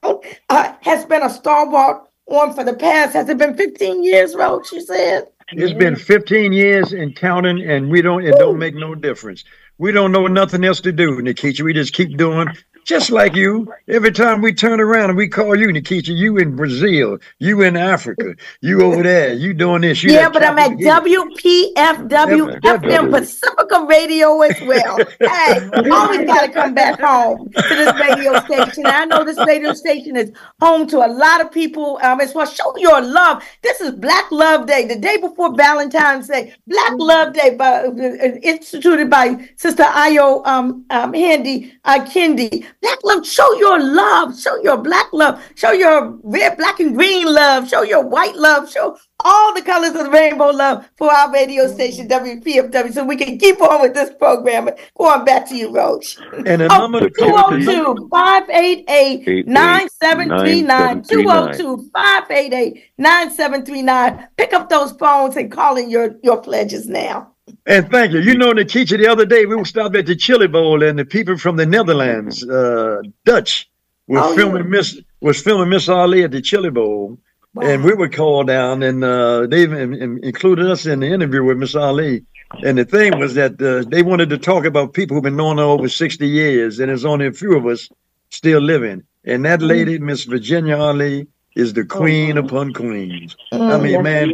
[0.51, 3.15] uh, has been a stalwart on for the past.
[3.15, 4.71] Has it been 15 years, Roach?
[4.71, 5.29] You said.
[5.53, 8.25] It's been 15 years and counting, and we don't.
[8.25, 9.45] It don't make no difference.
[9.79, 11.63] We don't know nothing else to do, Nkechi.
[11.63, 12.49] We just keep doing,
[12.85, 13.73] just like you.
[13.89, 17.77] Every time we turn around and we call you, Nkechi, you in Brazil, you in
[17.77, 20.03] Africa, you over there, you doing this.
[20.03, 20.73] You Yeah, but I'm at.
[20.73, 24.99] WPFW FM Pacifica Radio as well.
[25.21, 28.87] hey, always got to come back home to this radio station.
[28.87, 32.47] I know this radio station is home to a lot of people um, as well.
[32.47, 33.43] Show your love.
[33.63, 36.55] This is Black Love Day, the day before Valentine's Day.
[36.67, 42.67] Black Love Day, by, uh, instituted by Sister Ayo um, um, Handy uh, Kendi.
[42.83, 43.25] Black love.
[43.27, 44.39] Show your love.
[44.39, 45.41] Show your black love.
[45.55, 47.69] Show your red, black, and green love.
[47.69, 48.69] Show your white love.
[48.71, 53.15] Show all the colors of the rainbow love for our radio station WPFW so we
[53.17, 54.69] can keep on with this program.
[54.99, 56.19] Going back to you, Roach.
[56.45, 61.03] And the Oh, number to oh call, the number- 202 588 9739.
[61.05, 64.29] 202 588 9739.
[64.37, 67.32] Pick up those phones and call in your, your pledges now.
[67.67, 68.21] And thank you.
[68.21, 71.05] You know, Nkechi, the other day we were stopped at the Chili Bowl, and the
[71.05, 73.69] people from the Netherlands, uh, Dutch,
[74.07, 74.69] were Oh, filming yeah.
[74.69, 77.19] Miss was filming Miss Ali at the Chili Bowl,
[77.61, 81.75] and we were called down, and uh, they included us in the interview with Miss
[81.77, 82.25] Ali.
[82.65, 85.59] And the thing was that uh, they wanted to talk about people who've been known
[85.59, 87.89] her over sixty years, and there's only a few of us
[88.31, 89.05] still living.
[89.25, 93.37] And that lady, Miss Virginia Ali, is the queen upon queens.
[93.53, 94.33] I mean, man,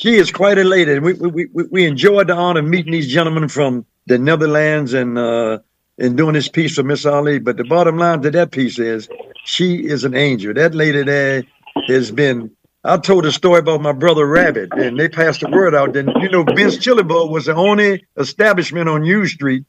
[0.00, 1.02] she is quite elated.
[1.02, 5.18] We, we, we, we enjoyed the honor of meeting these gentlemen from the Netherlands and
[5.18, 5.58] uh,
[5.98, 7.38] and doing this piece for Miss Ali.
[7.38, 9.10] But the bottom line to that piece is
[9.44, 10.54] she is an angel.
[10.54, 11.44] That lady there
[11.88, 12.50] has been.
[12.82, 15.92] I told a story about my brother Rabbit, and they passed the word out.
[15.92, 19.64] Then you know, Ben's Chili Bowl was the only establishment on U Street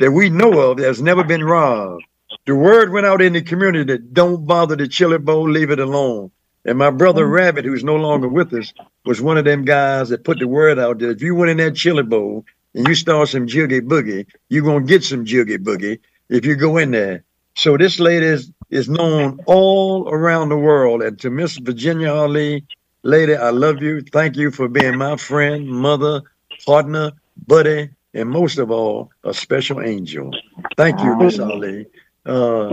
[0.00, 2.02] that we know of that has never been robbed.
[2.46, 5.78] The word went out in the community that don't bother the Chili Bowl, leave it
[5.78, 6.32] alone.
[6.68, 8.74] And my brother Rabbit, who's no longer with us,
[9.06, 11.56] was one of them guys that put the word out that if you went in
[11.56, 12.44] that Chili Bowl
[12.74, 15.98] and you start some jiggy boogie, you're gonna get some jiggy boogie
[16.28, 17.24] if you go in there.
[17.54, 21.02] So this lady is, is known all around the world.
[21.02, 22.66] And to Miss Virginia Ali,
[23.02, 24.02] lady, I love you.
[24.02, 26.20] Thank you for being my friend, mother,
[26.66, 27.12] partner,
[27.46, 30.32] buddy, and most of all, a special angel.
[30.76, 31.86] Thank you, Miss Ali.
[32.26, 32.68] Uh,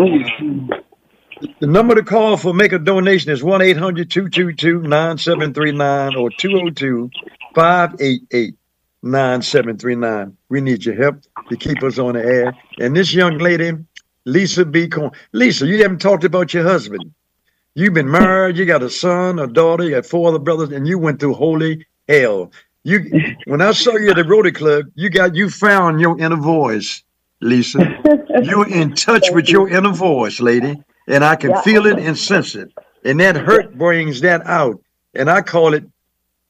[1.60, 7.10] the number to call for make a donation is 1 800 222 9739 or 202
[7.54, 8.56] 588
[9.04, 10.38] 9739.
[10.50, 12.54] We need your help to keep us on the air.
[12.80, 13.74] And this young lady,
[14.26, 14.88] Lisa B.
[14.88, 15.12] Corn.
[15.32, 17.14] Lisa, you haven't talked about your husband.
[17.76, 20.88] You've been married, you got a son, a daughter, you got four other brothers, and
[20.88, 22.52] you went through holy hell.
[22.84, 26.38] You when I saw you at the Rotary Club, you got you found your inner
[26.38, 27.04] voice,
[27.42, 27.80] Lisa.
[28.44, 31.62] You're in touch with your inner voice, lady, and I can Yeah.
[31.62, 32.72] feel it and sense it.
[33.04, 34.82] And that hurt brings that out.
[35.14, 35.84] And I call it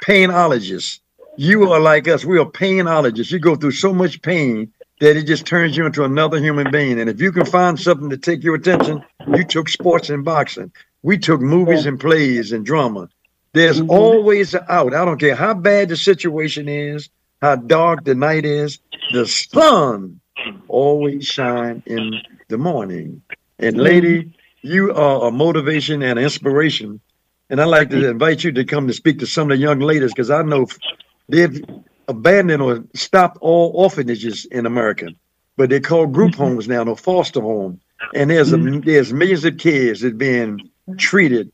[0.03, 0.99] painologist.
[1.37, 2.23] You are like us.
[2.23, 3.31] We are painologists.
[3.31, 6.99] You go through so much pain that it just turns you into another human being.
[6.99, 10.71] And if you can find something to take your attention, you took sports and boxing.
[11.03, 13.09] We took movies and plays and drama.
[13.53, 13.89] There's mm-hmm.
[13.91, 14.93] always an out.
[14.93, 17.09] I don't care how bad the situation is,
[17.41, 18.79] how dark the night is.
[19.11, 20.19] the sun
[20.67, 23.21] always shine in the morning.
[23.59, 24.29] And lady, mm-hmm.
[24.65, 26.99] You are a motivation and inspiration.
[27.49, 29.79] And I'd like to invite you to come to speak to some of the young
[29.79, 30.67] ladies because I know
[31.29, 31.63] they've
[32.07, 35.09] abandoned or stopped all orphanages in America,
[35.55, 36.41] but they're called group mm-hmm.
[36.41, 37.79] homes now, no foster home.
[38.15, 38.79] And there's a, mm-hmm.
[38.79, 41.51] there's millions of kids that are being treated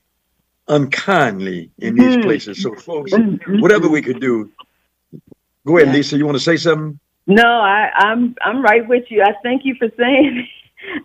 [0.69, 2.21] unkindly in these mm-hmm.
[2.21, 2.61] places.
[2.61, 3.11] So, folks,
[3.47, 4.49] whatever we could do.
[5.67, 5.95] Go ahead, Yeah.
[5.95, 6.17] Lisa.
[6.17, 6.97] You want to say something?
[7.27, 9.21] No, I, I'm I'm right with you.
[9.21, 10.47] I thank you for saying.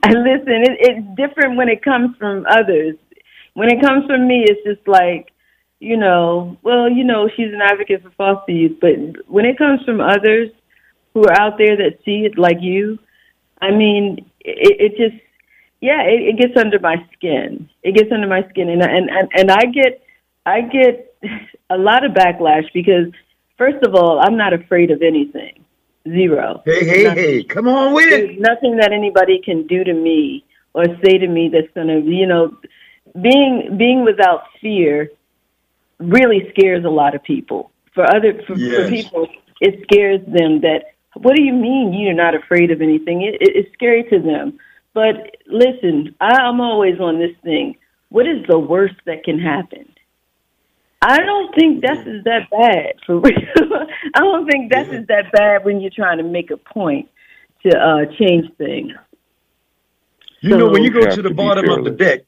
[0.02, 2.96] And listen, it, it's different when it comes from others.
[3.54, 5.32] When it comes from me, it's just like,
[5.80, 8.78] you know, well, you know, she's an advocate for foster youth.
[8.80, 10.50] But when it comes from others
[11.14, 12.98] who are out there that see it like you,
[13.60, 15.22] I mean, it, it just,
[15.80, 17.68] yeah, it, it gets under my skin.
[17.82, 20.02] It gets under my skin, and and and, and I get,
[20.44, 21.14] I get
[21.70, 23.12] a lot of backlash because,
[23.58, 25.65] first of all, I'm not afraid of anything.
[26.08, 26.62] Zero.
[26.64, 27.22] Hey, hey, Nothing.
[27.24, 28.38] hey, come on with it.
[28.40, 30.44] Nothing that anybody can do to me
[30.74, 32.56] or say to me that's gonna, you know,
[33.20, 35.10] being being without fear
[35.98, 37.70] really scares a lot of people.
[37.94, 38.84] For other for, Yes.
[38.84, 39.28] for people,
[39.60, 40.84] it scares them that.
[41.14, 43.22] What do you mean you're not afraid of anything?
[43.22, 44.58] It, it, it's scary to them.
[44.92, 47.76] But listen, I, I'm always on this thing.
[48.10, 49.88] What is the worst that can happen?
[51.08, 53.86] I don't think that's is that bad for real.
[54.14, 57.08] I don't think that's is that bad when you're trying to make a point
[57.62, 58.90] to uh, change things.
[60.40, 62.22] You know, when you You go to the to bottom of the deck,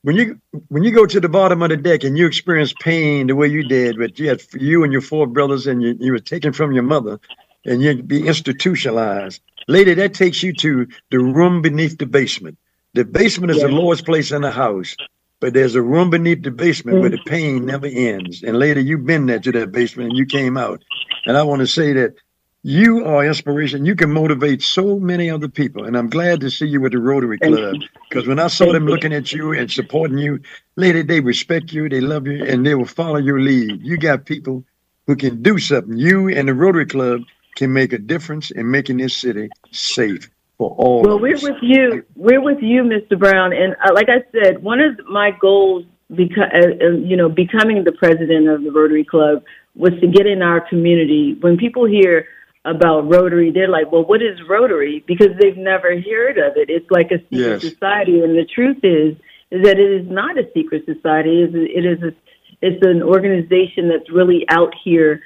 [0.00, 3.26] when you when you go to the bottom of the deck and you experience pain
[3.26, 6.12] the way you did, but you had you and your four brothers and you, you
[6.12, 7.20] were taken from your mother,
[7.66, 9.42] and you'd be institutionalized.
[9.68, 12.56] Later, that takes you to the room beneath the basement.
[12.94, 14.96] The basement is the lowest place in the house,
[15.42, 18.44] but there's a room beneath the basement where the pain never ends.
[18.44, 20.84] And later you've been there to that basement and you came out.
[21.26, 22.14] And I want to say that
[22.62, 23.84] you are inspiration.
[23.84, 25.84] You can motivate so many other people.
[25.84, 27.74] And I'm glad to see you with the Rotary Club.
[28.08, 30.38] Because when I saw them looking at you and supporting you,
[30.76, 33.80] later they respect you, they love you, and they will follow your lead.
[33.82, 34.64] You got people
[35.08, 35.98] who can do something.
[35.98, 37.22] You and the Rotary Club
[37.56, 40.30] can make a difference in making this city safe
[40.62, 41.02] for all.
[41.02, 42.04] Well, we're with you.
[42.14, 43.18] We're with you, Mr.
[43.18, 43.52] Brown.
[43.52, 47.82] And uh, like I said, one of my goals, beca- uh, uh, you know, becoming
[47.84, 49.42] the president of the Rotary Club
[49.74, 51.36] was to get in our community.
[51.40, 52.26] When people hear
[52.64, 56.70] about Rotary, they're like, "Well, what is Rotary?" Because they've never heard of it.
[56.70, 57.72] It's like a secret Yes.
[57.72, 59.16] society, and the truth is,
[59.50, 61.42] is that it is not a secret society.
[61.42, 62.12] It is, it is a,
[62.60, 65.22] it's an organization that's really out here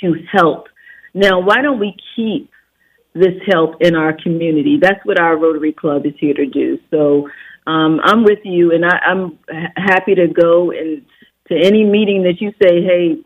[0.00, 0.68] to help.
[1.14, 2.50] Now, why don't we keep
[3.18, 4.78] this help in our community.
[4.80, 6.78] That's what our Rotary Club is here to do.
[6.90, 7.28] So
[7.66, 9.38] um, I'm with you, and I, I'm
[9.76, 11.02] happy to go and
[11.48, 13.18] to any meeting that you say, "Hey,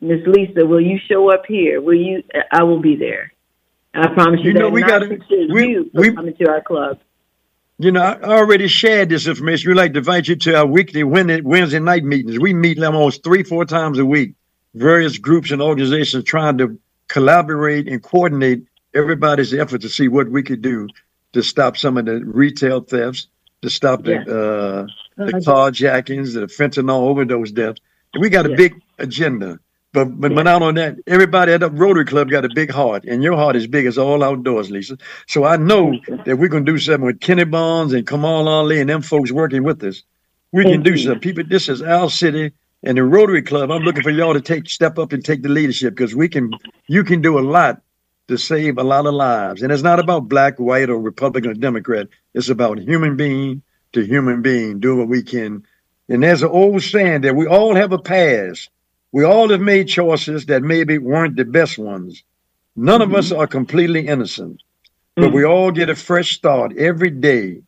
[0.00, 1.80] Miss Lisa, will you show up here?
[1.80, 2.22] Will you?"
[2.52, 3.32] I will be there.
[3.94, 6.98] I promise you, You know, we gotta- appreciate we- we- coming to our club.
[7.78, 9.70] You know, I already shared this information.
[9.70, 12.38] We'd like to invite you to our weekly Wednesday, Wednesday night meetings.
[12.38, 14.34] We meet almost three, four times a week.
[14.74, 16.78] Various groups and organizations trying to
[17.08, 18.62] collaborate and coordinate
[18.94, 20.88] everybody's effort to see what we could do
[21.32, 23.28] to stop some of the retail thefts,
[23.62, 24.34] to stop the Yeah.
[24.34, 24.86] uh,
[25.26, 27.80] the carjackings, the fentanyl overdose deaths.
[28.14, 28.56] And we got a Yeah.
[28.56, 29.58] big agenda.
[29.92, 30.42] But but, Yeah.
[30.42, 33.56] not on that, everybody at the Rotary Club got a big heart, and your heart
[33.56, 34.96] is big as all outdoors, Lisa.
[35.26, 38.88] So I know that we're gonna do something with Kenny Bonds and Kamal Ali and
[38.88, 40.02] them folks working with us.
[40.52, 40.96] We can do you.
[40.98, 41.20] something.
[41.20, 43.70] People, this is our city and the Rotary Club.
[43.70, 46.52] I'm looking for y'all to take step up and take the leadership because we can
[46.86, 47.82] you can do a lot
[48.30, 49.60] to save a lot of lives.
[49.60, 52.06] And it's not about black, white, or Republican or Democrat.
[52.32, 53.60] It's about human being
[53.92, 55.64] to human being, do what we can.
[56.08, 58.70] And there's an old saying that we all have a past.
[59.10, 62.22] We all have made choices that maybe weren't the best ones.
[62.76, 63.40] None of us mm-hmm.
[63.40, 64.62] are completely innocent,
[65.16, 65.34] but mm-hmm.
[65.34, 67.62] we all get a fresh start every day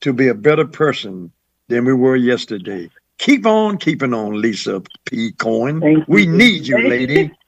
[0.00, 1.30] to be a better person
[1.68, 2.90] than we were yesterday.
[3.18, 5.30] Keep on keeping on, Lisa P.
[5.30, 5.80] Cohen.
[5.80, 7.30] Thank We need you, lady.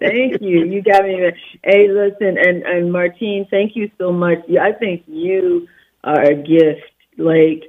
[0.00, 0.64] Thank you.
[0.64, 1.16] You got me.
[1.18, 1.36] there.
[1.62, 4.38] Hey, listen, and and Martine, thank you so much.
[4.60, 5.68] I think you
[6.02, 6.82] are a gift.
[7.16, 7.64] Like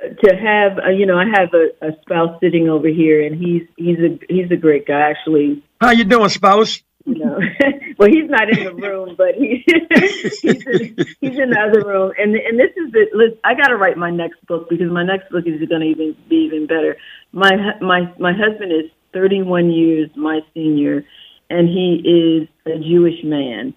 [0.00, 3.62] to have, uh, you know, I have a, a spouse sitting over here, and he's
[3.76, 5.00] he's a he's a great guy.
[5.00, 6.82] Actually, How you doing, spouse?
[7.08, 7.38] you know,
[7.98, 9.64] well, he's not in the room, but he
[10.42, 12.12] he's in, he's in the other room.
[12.18, 15.04] And and this is the listen, I got to write my next book because my
[15.04, 16.96] next book is going to even be even better.
[17.32, 17.50] My
[17.80, 21.04] my my husband is 31 years my senior,
[21.50, 23.74] and he is a Jewish man.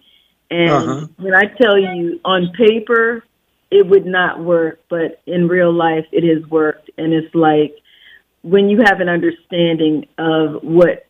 [0.52, 1.08] And Uh-huh.
[1.18, 3.24] when I tell you on paper
[3.72, 6.92] it would not work, but in real life it has worked.
[6.98, 7.74] And it's like
[8.44, 11.06] when you have an understanding of what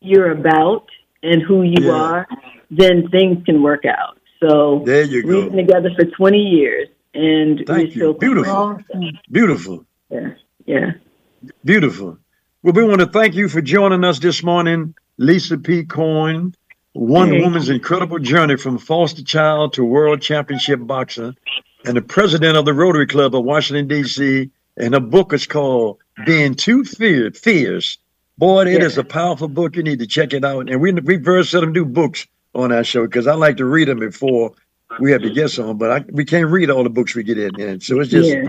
[0.00, 0.86] you're about
[1.22, 1.92] and who you Yeah.
[1.92, 2.26] are,
[2.70, 4.16] then things can work out.
[4.40, 5.28] So there you go.
[5.28, 7.90] We've been together for 20 years, and Thank we you.
[7.90, 8.80] still Beautiful.
[9.30, 9.84] Beautiful.
[10.10, 10.30] Yeah,
[10.64, 10.92] yeah.
[11.64, 12.16] Beautiful.
[12.64, 15.84] Well, we want to thank you for joining us this morning, Lisa P.
[15.84, 16.54] Coyne,
[16.94, 17.42] one Hey.
[17.42, 21.34] woman's incredible journey from foster child to world championship boxer,
[21.84, 24.48] and the president of the Rotary Club of Washington, D.C.
[24.78, 27.98] And her book is called Being Too Feared, Fierce.
[28.38, 29.02] Boy, it is Yeah.
[29.02, 29.76] a powerful book.
[29.76, 30.70] You need to check it out.
[30.70, 33.88] And we, we very seldom do books on our show because I like to read
[33.88, 34.52] them before
[35.00, 37.36] we have the guests on, but I, we can't read all the books we get
[37.36, 37.60] in.
[37.60, 38.48] And so it's just, Yeah.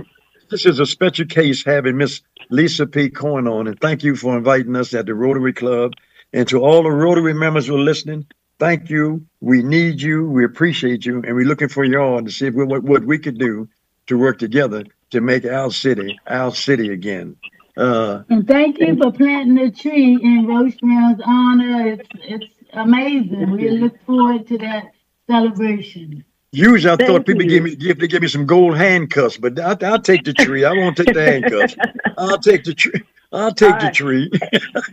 [0.50, 3.10] this is a special case having Miss Lisa P.
[3.10, 5.94] Coyne on, and thank you for inviting us at the Rotary Club.
[6.34, 8.28] And to all the Rotary members who are listening,
[8.60, 9.26] thank you.
[9.42, 10.30] We need you.
[10.30, 13.06] We appreciate you, and we're looking for you all to see if we, what, what
[13.06, 13.70] we could do
[14.08, 17.38] to work together to make our city our city again.
[17.78, 21.88] Uh, And thank you for planting the tree in Roach Brown's honor.
[21.88, 23.52] It's it's amazing.
[23.52, 24.92] We look forward to that
[25.30, 26.24] celebration.
[26.56, 27.50] Usually, I thought people you.
[27.50, 30.64] give me give they give me some gold handcuffs, but I, I'll take the tree.
[30.66, 31.76] I won't take the handcuffs.
[32.18, 33.02] I'll take the tree.
[33.34, 34.32] I'll take All the tree.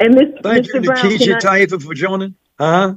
[0.01, 0.75] And Miss, Thank Mr.
[0.75, 2.35] you, Brown, Nkechi can I- Taifa, for joining.
[2.59, 2.95] Huh?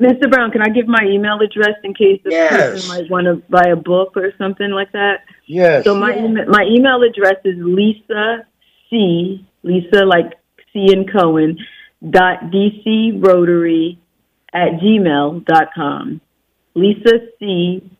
[0.00, 0.30] Mr.
[0.30, 2.50] Brown, can I give my email address in case the Yes.
[2.86, 5.24] person might want to buy a book or something like that?
[5.46, 5.84] Yes.
[5.84, 8.46] So my email, my email address is Lisa
[8.90, 10.32] C Lisa like
[10.72, 11.58] C and Cohen
[12.10, 13.98] dot DC Rotary
[14.52, 16.20] at gmail dot com.
[16.74, 17.90] Lisa C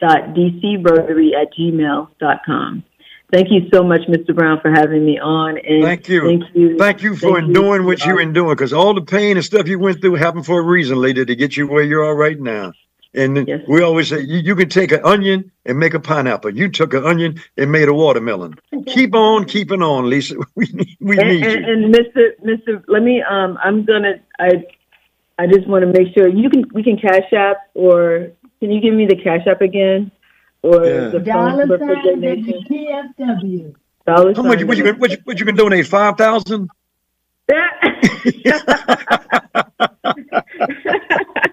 [0.00, 2.84] dot DC Rotary at gmail dot com.
[3.32, 4.34] Thank you so much, Mr.
[4.34, 5.56] Brown, for having me on.
[5.58, 6.22] And Thank you.
[6.22, 6.76] Thank you.
[6.78, 9.68] Thank you for Thank enduring what you Uh, enduring, because all the pain and stuff
[9.68, 12.40] you went through happened for a reason, lady, to get you where you are right
[12.40, 12.72] now.
[13.14, 16.56] And we always say you, you can take an onion and make a pineapple.
[16.56, 18.56] You took an onion and made a watermelon.
[18.86, 20.36] Keep on keeping on, Lisa.
[20.54, 21.72] We need, we and, need and, you.
[21.72, 22.30] and Mr.
[22.44, 22.84] Mr.
[22.88, 23.22] Let me.
[23.22, 24.14] Um, I'm gonna.
[24.38, 24.64] I.
[25.38, 26.64] I just want to make sure you can.
[26.72, 28.28] We can cash app, or
[28.60, 30.10] can you give me the cash app again,
[30.62, 31.08] or Yeah.
[31.08, 33.74] the phone Dollar number for sign donation?
[34.06, 34.58] Dollar How much?
[34.58, 35.86] sign What you, can- what you, what you can donate?
[35.86, 36.68] Five thousand.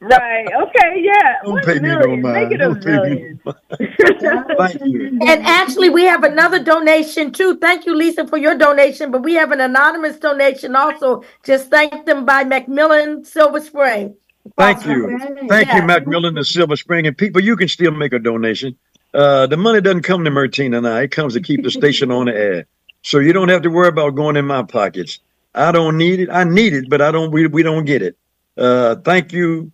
[0.00, 0.46] Right.
[0.62, 1.00] Okay.
[1.00, 1.36] Yeah.
[1.44, 2.22] Don't One pay me no mind.
[2.22, 3.40] Make it a Don't pay me million.
[4.58, 5.18] Thank you.
[5.22, 7.56] And actually, we have another donation too.
[7.58, 9.10] Thank you, Lisa, for your donation.
[9.10, 11.24] But we have an anonymous donation also.
[11.44, 14.14] Just thank them by Macmillan Silver Spring.
[14.56, 15.18] Thank you.
[15.48, 15.86] Thank you, Yeah.
[15.86, 17.06] Macmillan and Silver Spring.
[17.06, 18.76] And people, you can still make a donation.
[19.14, 21.02] Uh, the money doesn't come to Martina and I.
[21.02, 22.66] It comes to keep the station on the air.
[23.02, 25.18] So you don't have to worry about going in my pockets.
[25.54, 26.30] I don't need it.
[26.30, 27.30] I need it, but I don't.
[27.30, 28.16] We, we don't get it.
[28.56, 29.70] Uh, thank you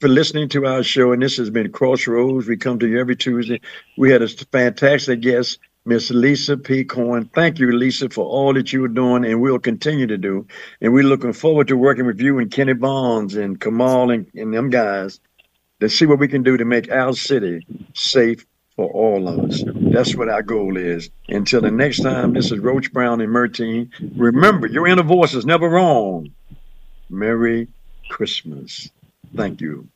[0.00, 1.12] for listening to our show.
[1.12, 2.46] And this has been Crossroads.
[2.46, 3.60] We come to you every Tuesday.
[3.96, 6.84] We had a fantastic guest, Miss Lisa P.
[6.84, 7.24] Coyne.
[7.34, 10.46] Thank you, Lisa, for all that you are doing and will continue to do.
[10.80, 14.52] And we're looking forward to working with you and Kenny Bonds and Kamal and, and
[14.52, 15.20] them guys
[15.80, 18.44] to see what we can do to make our city safe
[18.76, 19.62] for all of us.
[19.66, 21.10] That's what our goal is.
[21.28, 23.90] Until the next time, this is Roach Brown and Mertine.
[24.16, 26.30] Remember, your inner voice is never wrong.
[27.08, 27.68] Merry
[28.08, 28.90] Christmas.
[29.34, 29.88] Thank you.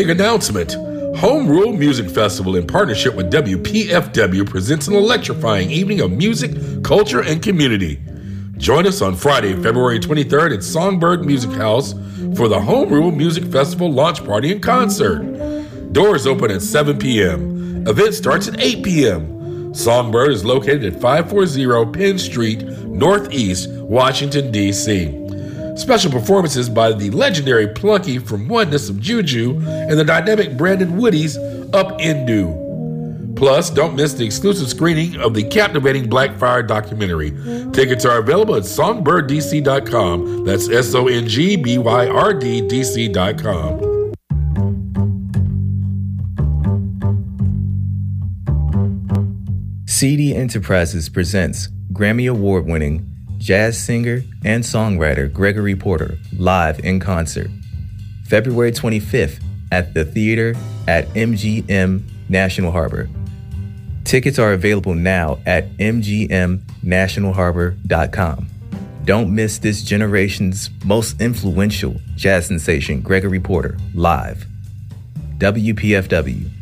[0.00, 0.72] Big announcement.
[1.18, 7.20] Home Rule Music Festival, in partnership with WPFW, presents an electrifying evening of music, culture,
[7.20, 8.00] and community.
[8.56, 11.92] Join us on Friday, February 23rd at Songbyrd Music House
[12.34, 15.20] for the Home Rule Music Festival launch party and concert.
[15.92, 17.86] Doors open at 7 p.m.
[17.86, 19.74] Event starts at 8 p.m.
[19.74, 25.19] Songbyrd is located at 540 Penn Street, Northeast, Washington, D.C.
[25.76, 31.36] Special performances by the legendary Plunky from Oneness of Juju and the dynamic Brandon Woody's
[31.38, 32.68] Upendo.
[33.36, 37.30] Plus, don't miss the exclusive screening of the captivating Blackfire documentary.
[37.72, 40.44] Tickets are available at songbyrddc.com.
[40.44, 43.90] That's S O N G B Y R D D C.com.
[49.86, 53.10] CD Enterprises presents Grammy Award winning
[53.40, 57.50] jazz singer and songwriter Gregory Porter live in concert.
[58.26, 60.54] February 25th at the theater
[60.86, 63.08] at MGM National Harbor.
[64.04, 68.46] Tickets are available now at mgmnationalharbor.com.
[69.04, 74.46] Don't miss this generation's most influential jazz sensation, Gregory Porter, live.
[75.38, 76.59] WPFW